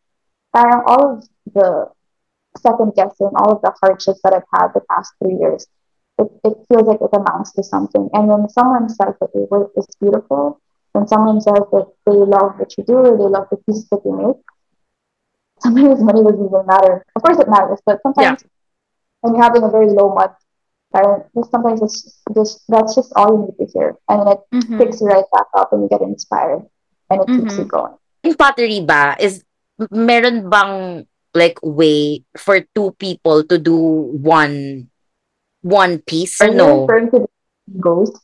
[0.53, 1.89] parang all of the
[2.59, 5.67] second guessing, all of the hardships that I've had the past three years,
[6.19, 8.09] it, it feels like it amounts to something.
[8.13, 10.61] And when someone says that your work is beautiful,
[10.97, 14.01] when someone says that they love what you do or they love the pieces that
[14.01, 14.41] you make,
[15.61, 17.05] sometimes money doesn't even matter.
[17.15, 18.49] Of course, it matters, but sometimes yeah.
[19.21, 20.33] when you're having a very low month,
[21.53, 24.79] sometimes it's just that's just all you need to hear, and then it mm-hmm.
[24.81, 26.65] picks you right back up, and you get inspired,
[27.13, 27.45] and it mm-hmm.
[27.45, 27.93] keeps you going.
[28.25, 29.45] In pottery, ba is
[29.93, 31.05] meron bang
[31.37, 34.89] like way for two people to do one
[35.61, 36.89] one piece or no?
[36.89, 37.29] Referring to the
[37.77, 38.17] ghost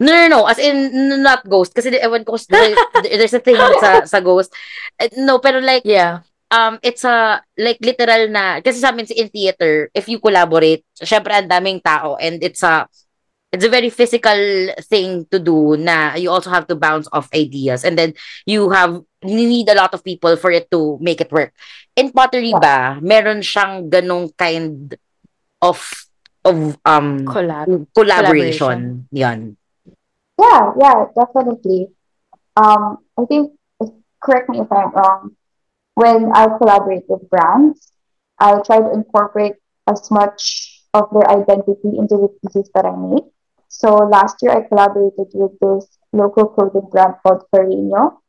[0.00, 0.40] No, no, no.
[0.46, 1.74] As in, not ghost.
[1.74, 2.36] Kasi ewan ko,
[3.02, 4.52] there's a thing sa, sa ghost.
[4.98, 6.20] Eh, no, pero like, yeah.
[6.50, 11.34] um, it's a, like, literal na, kasi sa amin in theater, if you collaborate, syempre
[11.34, 12.86] ang daming tao and it's a,
[13.52, 14.36] it's a very physical
[14.84, 18.12] thing to do na you also have to bounce off ideas and then
[18.44, 21.56] you have you need a lot of people for it to make it work.
[21.96, 24.92] In pottery ba, meron siyang ganong kind
[25.62, 25.80] of
[26.44, 27.86] of um Collab.
[27.96, 29.08] collaboration.
[29.10, 29.56] Yan.
[30.38, 31.88] Yeah, yeah, definitely.
[32.56, 33.52] Um, I think,
[34.22, 35.36] correct me if I'm wrong,
[35.94, 37.92] when I collaborate with brands,
[38.38, 39.54] I try to incorporate
[39.88, 43.24] as much of their identity into the pieces that I make.
[43.68, 48.20] So last year I collaborated with this local clothing brand called Carino.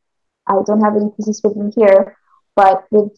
[0.46, 2.16] I don't have any pieces with me here,
[2.56, 3.12] but with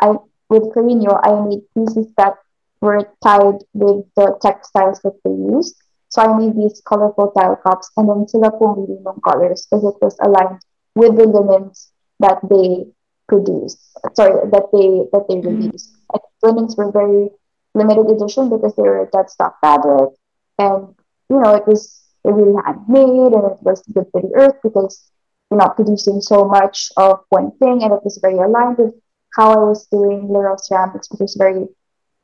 [0.00, 0.14] I
[0.48, 2.34] with Carino I made pieces that
[2.80, 5.76] were tied with the textiles that they used.
[6.16, 10.00] So I made these colorful tile cups and then sila pumili ng colors because it
[10.00, 10.64] was aligned
[10.96, 12.88] with the linens that they
[13.28, 13.76] produce.
[14.16, 15.92] Sorry, that they that they release.
[16.08, 17.28] And linens were very
[17.74, 20.16] limited edition because they were dead stock fabric
[20.56, 20.96] and
[21.28, 25.12] you know it was it really handmade and it was good for the earth because
[25.50, 28.96] you're not producing so much of one thing and it was very aligned with
[29.36, 31.68] how I was doing Laro ceramics, which was very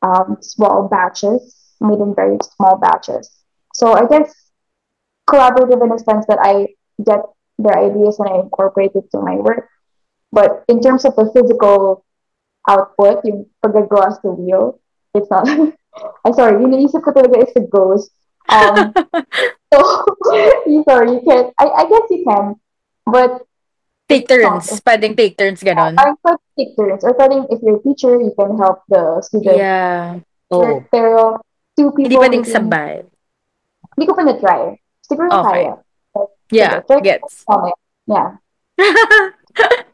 [0.00, 3.41] um, small batches, made in very small batches.
[3.74, 4.32] So I guess
[5.28, 7.20] collaborative in the sense that I get
[7.58, 9.68] their ideas and I incorporate it to my work.
[10.32, 12.04] But in terms of the physical
[12.68, 14.80] output, yung paggagawa sa wheel,
[15.14, 15.48] it's not.
[16.24, 18.08] I'm sorry, yung naisip ko talaga is the ghost.
[18.48, 18.96] Um,
[19.72, 19.78] so,
[20.88, 22.56] sorry, you can, I, I guess you can,
[23.04, 23.44] but
[24.12, 24.68] Take turns.
[24.84, 25.96] Pwedeng take turns, ganon.
[25.96, 27.00] I pwede take turns.
[27.00, 29.56] Or pwedeng, if you're a teacher, you can help the student.
[29.56, 30.20] Yeah.
[30.52, 30.84] Oh.
[30.92, 31.40] Pero,
[31.72, 32.12] two people.
[32.12, 33.08] Hindi pwedeng sabay.
[33.96, 34.60] Hindi ko pa na-try.
[35.04, 35.68] Siguro Okay.
[35.68, 35.74] kaya.
[36.14, 37.44] But, Yeah, try gets.
[38.06, 38.36] Yeah.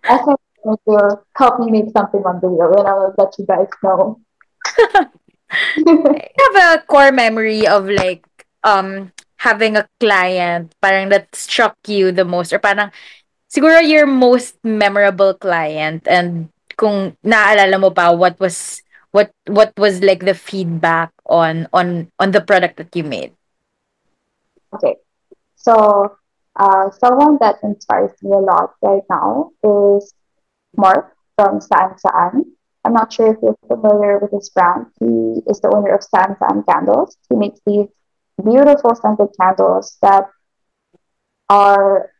[0.09, 0.39] I think
[0.87, 4.21] will help me make something on the wheel, and I'll let you guys know.
[5.51, 8.25] I have a core memory of like
[8.65, 12.91] um having a client parang that struck you the most or parang
[13.49, 18.83] siguro your most memorable client and kung naalala mo pa what was
[19.15, 23.33] what what was like the feedback on on on the product that you made
[24.75, 24.97] Okay.
[25.57, 26.17] So,
[26.57, 30.15] uh, someone that inspires me a lot right now is
[30.77, 32.45] Mark from San Saan.
[32.85, 34.87] I'm not sure if you're familiar with his brand.
[35.01, 37.17] He is the owner of San Saan Candles.
[37.29, 37.89] He makes these
[38.45, 40.27] beautiful scented candles that
[41.49, 42.11] are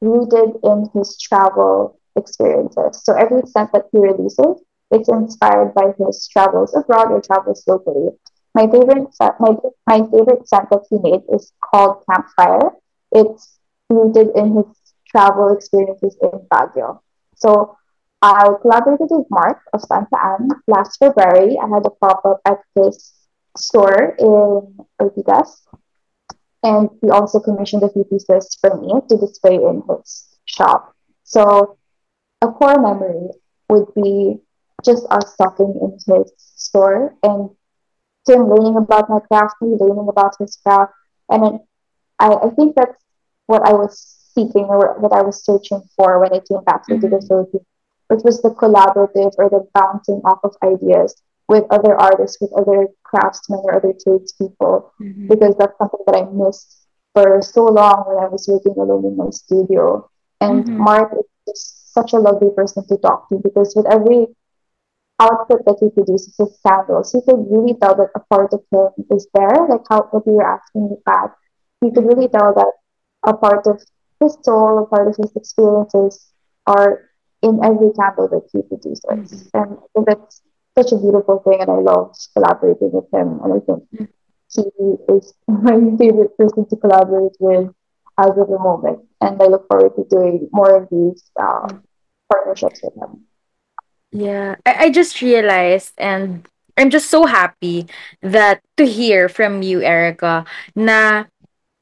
[0.00, 3.02] rooted in his travel experiences.
[3.04, 8.10] So every scent that he releases, it's inspired by his travels abroad or travels locally.
[8.54, 12.70] My favorite scent, my, my favorite scent that he made is called Campfire.
[13.12, 13.58] It's
[13.90, 14.66] rooted in his
[15.08, 17.00] travel experiences in Baguio.
[17.36, 17.76] So
[18.22, 21.58] I collaborated with Mark of Saan Saan last February.
[21.58, 23.12] I had a pop up at his
[23.56, 25.62] store in Ortigas,
[26.62, 30.94] and he also commissioned a few pieces for me to display in his shop.
[31.24, 31.76] So
[32.40, 33.28] a core memory
[33.68, 34.38] would be
[34.84, 37.50] just us talking in his store and
[38.28, 40.92] him learning about my craft, me learning about his craft,
[41.30, 41.60] and then
[42.18, 43.02] I, I think that's
[43.46, 43.98] what I was
[44.34, 47.66] seeking or what I was searching for when I came back to the Philippines,
[48.08, 51.14] which was the collaborative or the bouncing off of ideas
[51.48, 54.92] with other artists, with other craftsmen or other tradespeople,
[55.28, 59.16] because that's something that I missed for so long when I was working alone in
[59.16, 60.08] my studio.
[60.40, 60.78] And Mhm.
[60.78, 64.34] Mark is just such a lovely person to talk to because with every
[65.20, 69.06] output that he produces his sandals, you could really tell that a part of him
[69.10, 71.32] is there, like how what you were asking me, Pat.
[71.82, 72.72] You could really tell that
[73.24, 73.80] a part of
[74.20, 76.32] his soul, a part of his experiences
[76.66, 77.10] are
[77.42, 79.04] in every candle that he produces.
[79.04, 79.58] Mm-hmm.
[79.58, 80.42] And I think that's
[80.76, 84.04] such a beautiful thing and I love collaborating with him and I think mm-hmm.
[84.48, 87.70] he is my favorite person to collaborate with
[88.18, 89.00] as of the moment.
[89.20, 91.78] And I look forward to doing more of these uh, mm-hmm.
[92.32, 93.24] partnerships with him.
[94.14, 96.46] Yeah, I, I just realized and
[96.78, 97.86] I'm just so happy
[98.22, 101.24] that to hear from you, Erika, na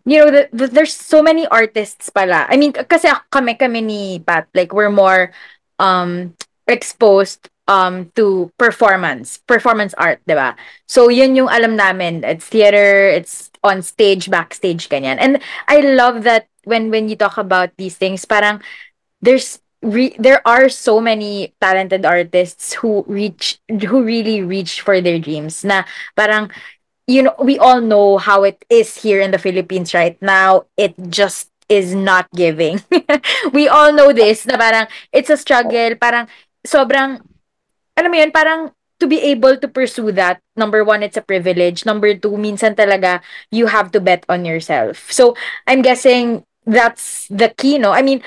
[0.04, 2.46] you know, the, the, there's so many artists pala.
[2.48, 5.32] I mean, kasi kami kami ni Pat, like we're more
[5.78, 6.34] um
[6.68, 10.56] exposed um to performance, performance art, 'di ba?
[10.88, 12.24] So yun yung alam namin.
[12.24, 15.18] It's theater, it's on stage, backstage ganyan.
[15.20, 18.62] And I love that when when you talk about these things, parang
[19.22, 25.18] there's re- there are so many talented artists who reach who really reach for their
[25.18, 25.84] dreams na
[26.16, 26.50] parang
[27.06, 30.94] you know we all know how it is here in the Philippines right now it
[31.10, 32.82] just is not giving
[33.52, 36.28] we all know this na parang it's a struggle parang
[36.66, 37.18] sobrang
[37.96, 41.84] alam mo yun, parang to be able to pursue that, number one, it's a privilege.
[41.84, 43.20] Number two, minsan talaga,
[43.50, 45.10] you have to bet on yourself.
[45.10, 45.34] So,
[45.66, 47.90] I'm guessing that's the key, no?
[47.90, 48.22] I mean,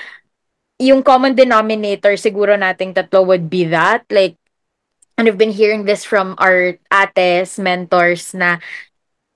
[0.78, 4.04] yung common denominator siguro nating tatlo would be that.
[4.10, 4.36] Like,
[5.16, 8.60] and we've been hearing this from our ates, mentors na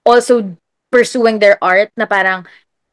[0.05, 0.57] also
[0.93, 2.45] pursuing their art na parang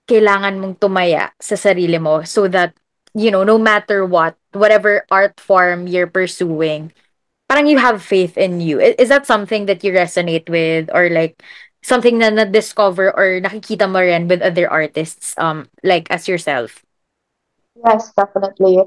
[0.07, 2.71] kailangan mong tumaya sa sarili mo so that,
[3.11, 6.93] you know, no matter what, whatever art form you're pursuing,
[7.51, 8.79] parang you have faith in you.
[8.79, 11.43] Is that something that you resonate with or like
[11.83, 16.86] something na na-discover or nakikita mo rin with other artists um like as yourself?
[17.86, 18.80] Yes, definitely.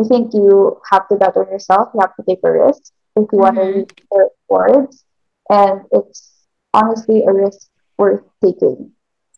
[0.00, 1.90] I think you have to bet on yourself.
[1.94, 3.74] You have to take a risk if you want to Mhm.
[3.74, 5.04] reach your rewards.
[5.50, 6.32] And it's
[6.72, 7.68] honestly a risk
[7.98, 8.92] worth taking.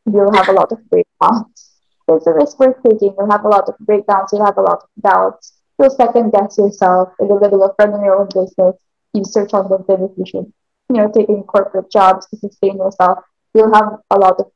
[0.06, 1.72] You'll have a lot of breakdowns.
[2.08, 3.14] It's a risk worth taking.
[3.16, 4.32] You'll have a lot of breakdowns.
[4.32, 5.52] You'll have a lot of doubts.
[5.78, 8.76] You'll second guess yourself in the middle of running your own business.
[9.12, 10.52] You search on LinkedIn if you should,
[10.88, 13.18] you know, taking corporate jobs to sustain yourself.
[13.54, 14.50] You'll have a lot of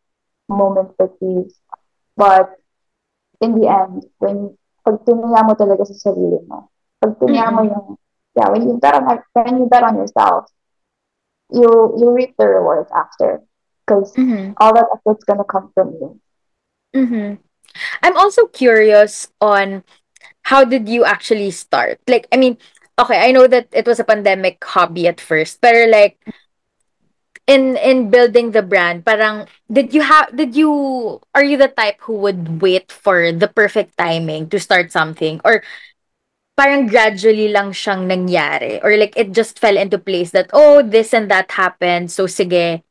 [0.48, 1.58] moments like these.
[2.16, 2.59] But
[3.40, 6.68] in the end, when pag tumingin mo talaga sa sarili mo,
[7.00, 7.86] pag tumingin mo yung,
[8.36, 10.46] yeah, when you bet on, when you bet on yourself,
[11.52, 11.68] you
[11.98, 13.42] you reap the rewards after.
[13.86, 14.54] Because Mhm.
[14.58, 16.20] all that effort's gonna come from you.
[16.94, 17.38] Mhm.
[18.02, 19.84] I'm also curious on
[20.50, 22.00] how did you actually start?
[22.08, 22.58] Like, I mean,
[22.98, 26.18] okay, I know that it was a pandemic hobby at first, but like
[27.46, 32.00] in in building the brand, parang did you have did you are you the type
[32.04, 35.62] who would wait for the perfect timing to start something or
[36.56, 41.16] parang gradually lang siyang nangyari or like it just fell into place that oh this
[41.16, 42.84] and that happened so sige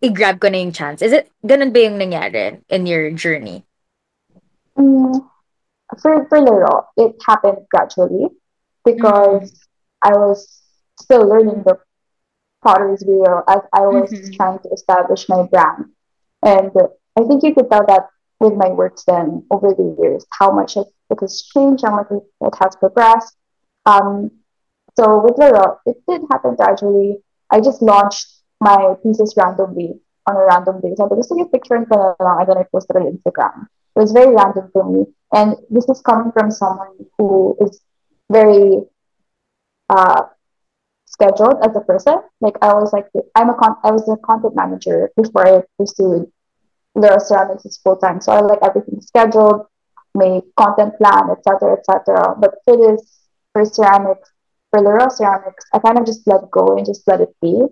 [0.00, 1.02] i-grab ko na yung chance.
[1.02, 3.66] Is it ganun ba yung nangyari in your journey?
[4.78, 5.20] Mm,
[6.00, 8.32] for, for Laro, it happened gradually
[8.84, 9.52] because
[10.00, 10.62] I was
[10.96, 11.76] still learning the
[12.62, 14.36] potter's wheel as I was Mhm.
[14.36, 15.86] trying to establish my brand.
[16.42, 16.72] And
[17.18, 18.08] I think you could tell that
[18.40, 22.10] with my works then over the years, how much it, it has changed, how much
[22.10, 23.36] it, it has progressed.
[23.86, 24.30] Um,
[24.98, 27.22] so with Laro, it did happen gradually.
[27.50, 28.26] I just launched
[28.60, 30.94] my pieces randomly on a random day.
[30.96, 33.66] So I just took a picture it along, and then I posted it on Instagram.
[33.96, 35.06] It was very random for me.
[35.32, 37.80] And this is coming from someone who is
[38.30, 38.82] very
[39.88, 40.22] uh,
[41.22, 42.16] scheduled as a person.
[42.40, 46.30] Like I was like I'm a con- I was a content manager before I pursued
[46.94, 48.20] Laro Ceramics full time.
[48.20, 49.66] So I like everything scheduled,
[50.14, 51.76] make content plan, etc.
[51.78, 52.34] etc.
[52.38, 53.20] But for this
[53.52, 54.30] for ceramics,
[54.70, 57.62] for Laro Ceramics, I kind of just let go and just let it be.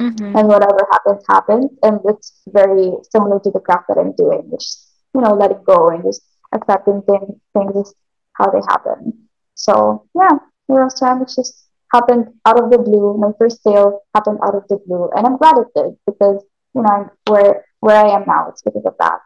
[0.00, 0.36] Mhm.
[0.36, 1.70] And whatever happens, happens.
[1.82, 5.62] And it's very similar to the craft that I'm doing, which is, you know, letting
[5.64, 6.22] go and just
[6.52, 7.94] accepting things things
[8.34, 9.28] how they happen.
[9.54, 13.16] So yeah, Laro Ceramics just happened out of the blue.
[13.18, 16.42] My first sale happened out of the blue, and I'm glad it did because
[16.74, 18.48] you know where where I am now.
[18.50, 19.20] It's because of that.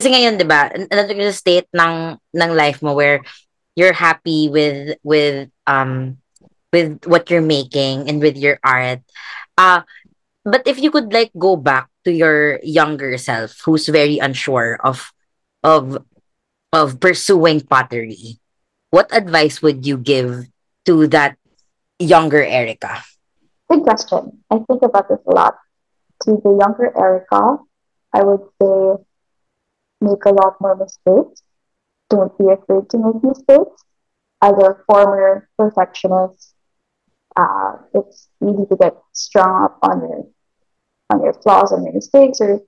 [0.00, 3.20] Kasi ngayon, di ba, sa state ng, ng life mo where
[3.76, 6.16] you're happy with, with, um,
[6.72, 9.04] with what you're making and with your art.
[9.58, 9.84] Uh,
[10.44, 15.12] but if you could like go back to your younger self who's very unsure of,
[15.62, 16.00] of,
[16.72, 18.40] of pursuing pottery,
[18.88, 20.48] what advice would you give
[20.86, 21.36] to that
[22.00, 23.02] younger Erika?
[23.70, 24.42] Good question.
[24.50, 25.56] I think about this a lot.
[26.24, 27.58] To the younger Erika,
[28.12, 29.04] I would say
[30.00, 31.42] make a lot more mistakes.
[32.08, 33.84] Don't be afraid to make mistakes.
[34.42, 36.54] As a former perfectionist,
[37.36, 40.26] uh, it's easy to get strung up on your
[41.10, 42.60] on your flaws and your mistakes or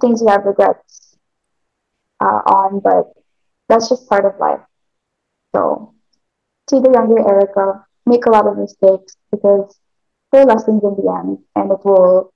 [0.00, 1.16] things you have regrets
[2.20, 3.12] uh, on, but
[3.68, 4.60] that's just part of life.
[5.54, 5.94] So,
[6.68, 9.78] to the younger Erika, make a lot of mistakes because
[10.32, 12.32] they're lessons in the end, and it will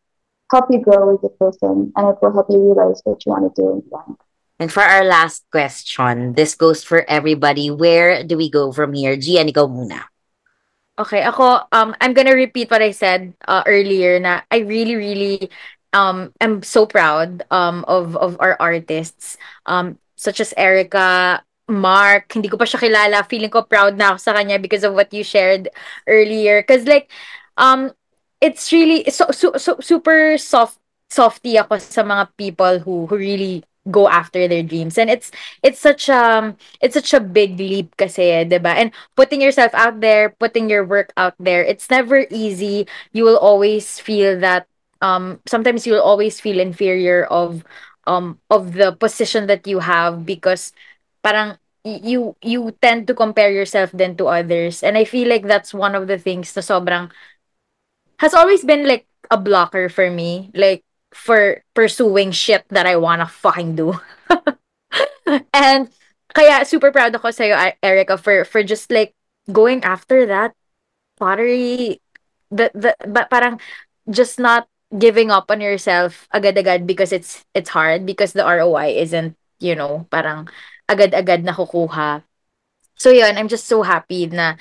[0.50, 3.46] help you grow as a person, and it will help you realize what you want
[3.46, 4.16] to do in the end.
[4.60, 7.70] And for our last question, this goes for everybody.
[7.70, 9.16] Where do we go from here?
[9.16, 10.10] Gian, ikaw muna.
[11.00, 15.48] Okay, ako um I'm gonna repeat what I said uh, earlier na I really really
[15.96, 21.40] um am so proud um of of our artists um such as Erika,
[21.70, 23.22] Mark, hindi ko pa siya kilala.
[23.26, 25.70] Feeling ko proud na ako sa kanya because of what you shared
[26.10, 27.08] earlier cuz like
[27.56, 27.90] um
[28.40, 30.78] it's really so, so, so super soft
[31.10, 35.30] softy ako sa mga people who who really go after their dreams and it's
[35.62, 40.00] it's such um it's such a big leap kasi 'di ba and putting yourself out
[40.00, 42.86] there, putting your work out there, it's never easy.
[43.12, 44.66] You will always feel that
[45.02, 47.64] um sometimes you'll always feel inferior of
[48.06, 50.72] um of the position that you have because
[51.22, 54.82] parang you you tend to compare yourself then to others.
[54.82, 57.10] And I feel like that's one of the things na sobrang
[58.18, 63.26] has always been like a blocker for me, like for pursuing shit that I wanna
[63.26, 63.96] fucking do.
[65.54, 65.88] and
[66.34, 69.14] kaya super proud ako sa'yo, Erika, for for just like
[69.50, 70.54] going after that
[71.18, 72.00] pottery
[72.50, 73.60] the the but parang
[74.08, 74.66] just not
[74.98, 80.06] giving up on yourself agad-agad because it's it's hard because the ROI isn't, you know,
[80.10, 80.48] parang
[80.90, 82.22] agad-agad nakukuha.
[82.98, 84.58] So yun, I'm just so happy na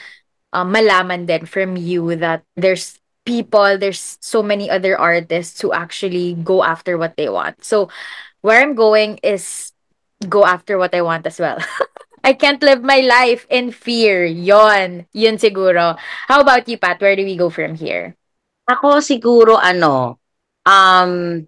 [0.54, 6.38] uh, malaman din from you that there's people, there's so many other artists who actually
[6.40, 7.66] go after what they want.
[7.66, 7.90] So
[8.42, 9.74] where I'm going is
[10.28, 11.60] go after what I want as well.
[12.24, 14.26] I can't live my life in fear.
[14.26, 15.08] Yon.
[15.14, 15.96] Yun siguro.
[16.28, 17.00] How about you, Pat?
[17.00, 18.16] Where do we go from here?
[18.68, 20.20] Ako siguro ano,
[20.68, 21.42] um,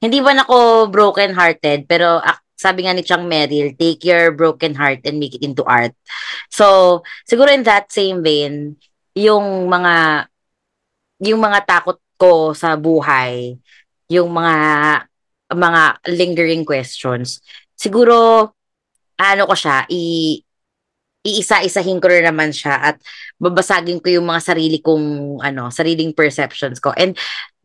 [0.00, 2.20] hindi ba ako broken hearted pero
[2.60, 5.96] sabi nga ni Chang Merrill, take your broken heart and make it into art.
[6.52, 8.76] So, siguro in that same vein,
[9.16, 10.28] yung mga
[11.24, 13.56] yung mga takot ko sa buhay,
[14.12, 14.56] yung mga
[15.56, 15.82] mga
[16.12, 17.40] lingering questions,
[17.72, 18.52] siguro
[19.16, 20.36] ano ko siya, i
[21.20, 22.96] iisa-isahin ko rin naman siya at
[23.36, 26.96] babasagin ko yung mga sarili kong ano, sariling perceptions ko.
[26.96, 27.12] And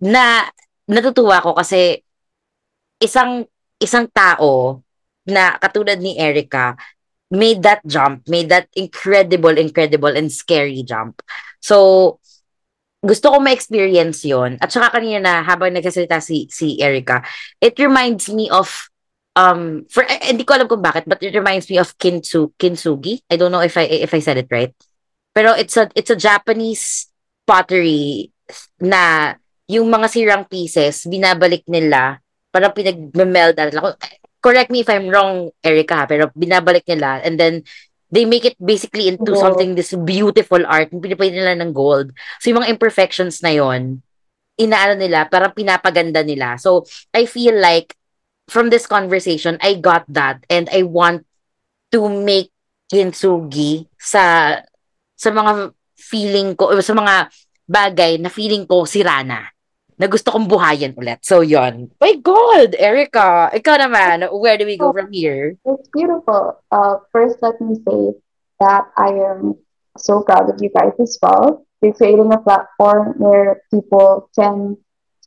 [0.04, 0.44] na
[0.92, 2.04] natutuwa ko kasi
[3.00, 3.48] isang
[3.80, 4.84] isang tao
[5.26, 6.78] na katulad ni Erica
[7.34, 11.22] made that jump, made that incredible, incredible and scary jump.
[11.60, 12.20] So,
[13.02, 17.22] gusto ko ma-experience yon At saka kanina na, habang nagsasalita si, si Erica,
[17.62, 18.90] it reminds me of
[19.36, 23.20] um for eh, hindi ko alam kung bakit but it reminds me of kintsu kintsugi.
[23.28, 24.72] I don't know if I if I said it right.
[25.36, 27.12] Pero it's a it's a Japanese
[27.44, 28.32] pottery
[28.80, 29.36] na
[29.68, 34.00] yung mga sirang pieces binabalik nila parang pinag-meld nila
[34.46, 37.66] correct me if I'm wrong Erica pero binabalik nila and then
[38.14, 39.42] they make it basically into Oo.
[39.42, 44.06] something this beautiful art pinipay nila ng gold so yung mga imperfections na yon
[44.62, 47.98] inaano nila parang pinapaganda nila so I feel like
[48.48, 51.26] from this conversation, I got that and I want
[51.94, 52.54] to make
[52.90, 54.58] kintsugi sa
[55.18, 57.16] sa mga feeling ko, sa mga
[57.66, 59.50] bagay na feeling ko sira na.
[59.96, 61.24] Na gusto kong buhayin ulit.
[61.24, 61.88] So, yon.
[62.04, 65.56] My God, Erika, ikaw naman, where do we go from here?
[65.64, 66.60] It's beautiful.
[66.68, 68.12] Uh, first, let me say
[68.60, 69.56] that I am
[69.96, 71.64] so proud of you guys as well.
[71.80, 74.76] You're creating a platform where people can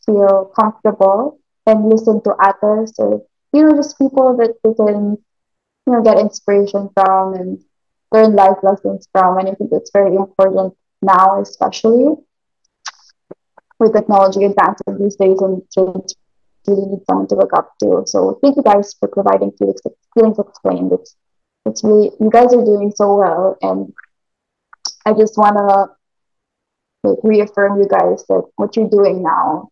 [0.05, 3.25] feel comfortable and listen to others or,
[3.57, 7.65] you know, just people that they can, you know, get inspiration from and
[8.13, 9.39] learn life lessons from.
[9.41, 12.21] And I think it's very important now, especially
[13.79, 16.17] with technology advancing these days and kids
[16.67, 18.03] really need someone to look up to.
[18.07, 19.81] So thank you guys for providing feelings,
[20.15, 20.93] feelings explained.
[20.93, 21.17] It's
[21.67, 23.93] it's really you guys are doing so well and
[25.05, 25.89] I just wanna
[27.05, 29.71] like reaffirm you guys that what you're doing now,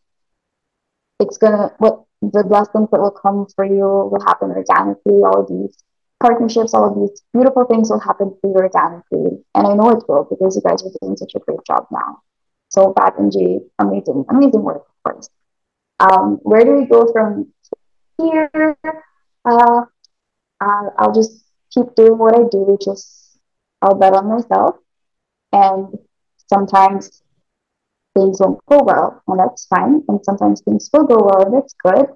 [1.20, 5.20] it's gonna what the blessings that will come for you will happen organically.
[5.22, 5.76] All of these
[6.20, 10.04] partnerships, all of these beautiful things will happen for you organically, and I know it
[10.08, 12.22] will because you guys are doing such a great job now.
[12.76, 15.30] So Pat and Jay, amazing, amazing work, of course.
[15.98, 17.50] Um, where do we go from
[18.18, 18.76] here?
[19.46, 19.80] Uh,
[20.60, 23.38] uh, I'll just keep doing what I do, is
[23.80, 24.76] I'll bet on myself,
[25.52, 25.88] and
[26.48, 27.22] sometimes
[28.12, 30.02] things won't go well, and that's fine.
[30.08, 32.08] And sometimes things will go well, and that's good.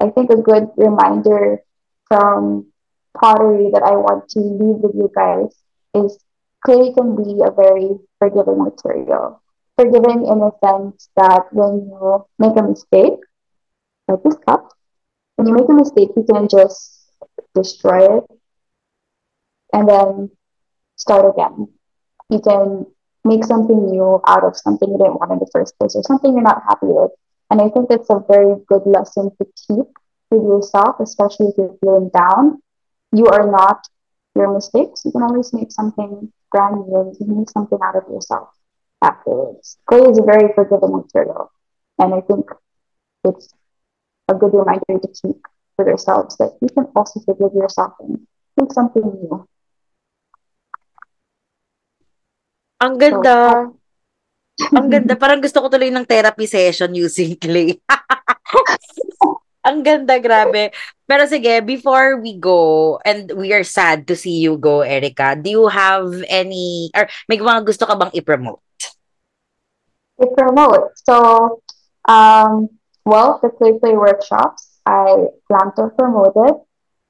[0.00, 1.62] I think a good reminder
[2.06, 2.66] from
[3.20, 5.50] pottery that I want to leave with you guys
[5.94, 6.16] is
[6.64, 9.42] clay can be a very forgiving material.
[9.76, 13.20] Forgiving in the sense that when you make a mistake,
[14.08, 14.72] like this cup,
[15.36, 17.10] when you make a mistake, you can just
[17.54, 18.24] destroy it
[19.72, 20.30] and then
[20.96, 21.68] start again.
[22.30, 22.86] You can
[23.24, 26.32] make something new out of something you didn't want in the first place or something
[26.32, 27.10] you're not happy with.
[27.50, 29.86] And I think it's a very good lesson to keep
[30.30, 32.62] with yourself, especially if you're feeling down.
[33.12, 33.86] You are not
[34.34, 35.04] your mistakes.
[35.04, 37.12] You can always make something brand new.
[37.12, 38.55] You can make something out of yourself
[39.02, 39.78] afterwards.
[39.86, 41.50] Clay is a very forgiving material.
[41.98, 42.46] And I think
[43.24, 43.48] it's
[44.28, 45.40] a good reminder to keep
[45.76, 48.26] for yourselves that you can also forgive yourself and
[48.56, 49.44] make something new.
[52.80, 53.36] Ang ganda.
[53.36, 55.16] Uh, Ang ganda.
[55.22, 57.80] Parang gusto ko tuloy ng therapy session using clay.
[59.66, 60.70] Ang ganda, grabe.
[61.10, 65.50] Pero sige, before we go, and we are sad to see you go, Erika, do
[65.50, 68.62] you have any, or may mga gusto ka bang i-promote?
[70.20, 70.92] To promote.
[70.96, 71.62] So,
[72.08, 72.70] um,
[73.04, 76.56] well, the Play Play workshops, I plan to promote it.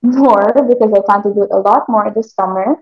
[0.02, 2.76] more because I plan to do it a lot more this summer.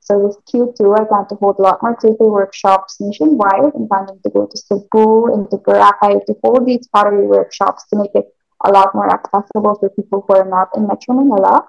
[0.00, 3.72] So with Q2, I plan to hold a lot more Play workshops nationwide.
[3.74, 7.96] I'm planning to go to Cebu and to Boracay to hold these pottery workshops to
[7.96, 8.26] make it
[8.64, 11.66] a lot more accessible for people who are not in Metro Manila.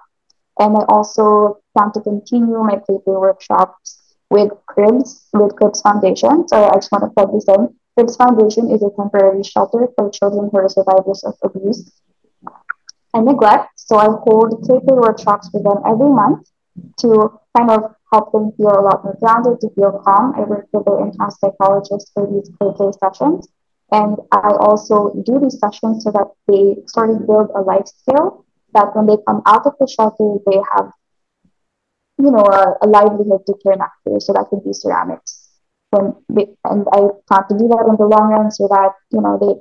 [0.58, 6.46] And I also plan to continue my Play workshops with Cribs, with Cribs Foundation.
[6.48, 7.74] So I just want to plug this in.
[7.96, 11.90] Cribs Foundation is a temporary shelter for children who are survivors of abuse
[13.14, 13.70] and neglect.
[13.76, 16.46] So I hold clay workshops with them every month
[17.00, 20.34] to kind of help them feel a lot more grounded, to feel calm.
[20.36, 23.48] I work with their in-house psychologist for these play sessions.
[23.90, 28.44] And I also do these sessions so that they sort of build a life skill
[28.74, 30.92] that when they come out of the shelter, they have,
[32.18, 34.20] you know, a, a livelihood to turn after.
[34.20, 35.35] So that could be ceramics.
[35.90, 39.20] When they, and I plan to do that in the long run so that, you
[39.20, 39.54] know, they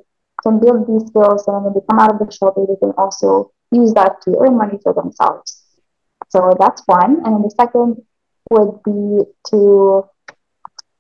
[0.44, 3.52] can build these skills and when they come out of the shelter, they can also
[3.72, 5.64] use that to earn money for themselves.
[6.30, 7.22] So that's one.
[7.24, 8.02] And then the second
[8.50, 10.06] would be to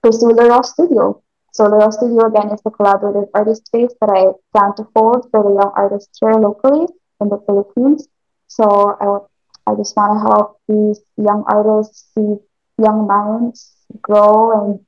[0.01, 1.21] pursue Raw Studio.
[1.51, 5.43] So Raw Studio again is the collaborative artist space that I plan to hold for
[5.43, 6.87] the young artists here locally
[7.21, 8.07] in the Philippines.
[8.47, 8.65] So
[8.99, 12.37] I, I just want to help these young artists, these
[12.77, 14.84] young minds grow and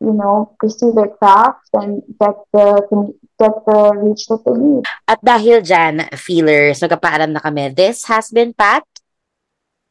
[0.00, 2.82] you know, pursue their craft and get the
[3.38, 4.84] get the reach that they need.
[5.06, 7.68] At dahil dyan, feelers, nagkapaalam na kami.
[7.76, 8.82] This has been Pat.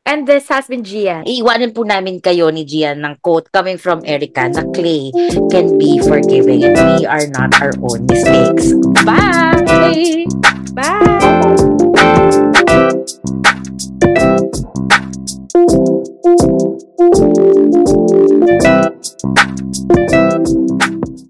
[0.10, 1.30] And this has been Gian.
[1.30, 5.14] Iiwanan po namin kayo ni Gian ng quote coming from Erica na clay
[5.54, 8.74] can be forgiving and we are not our own mistakes.
[9.06, 10.26] Bye!
[10.74, 11.70] Bye!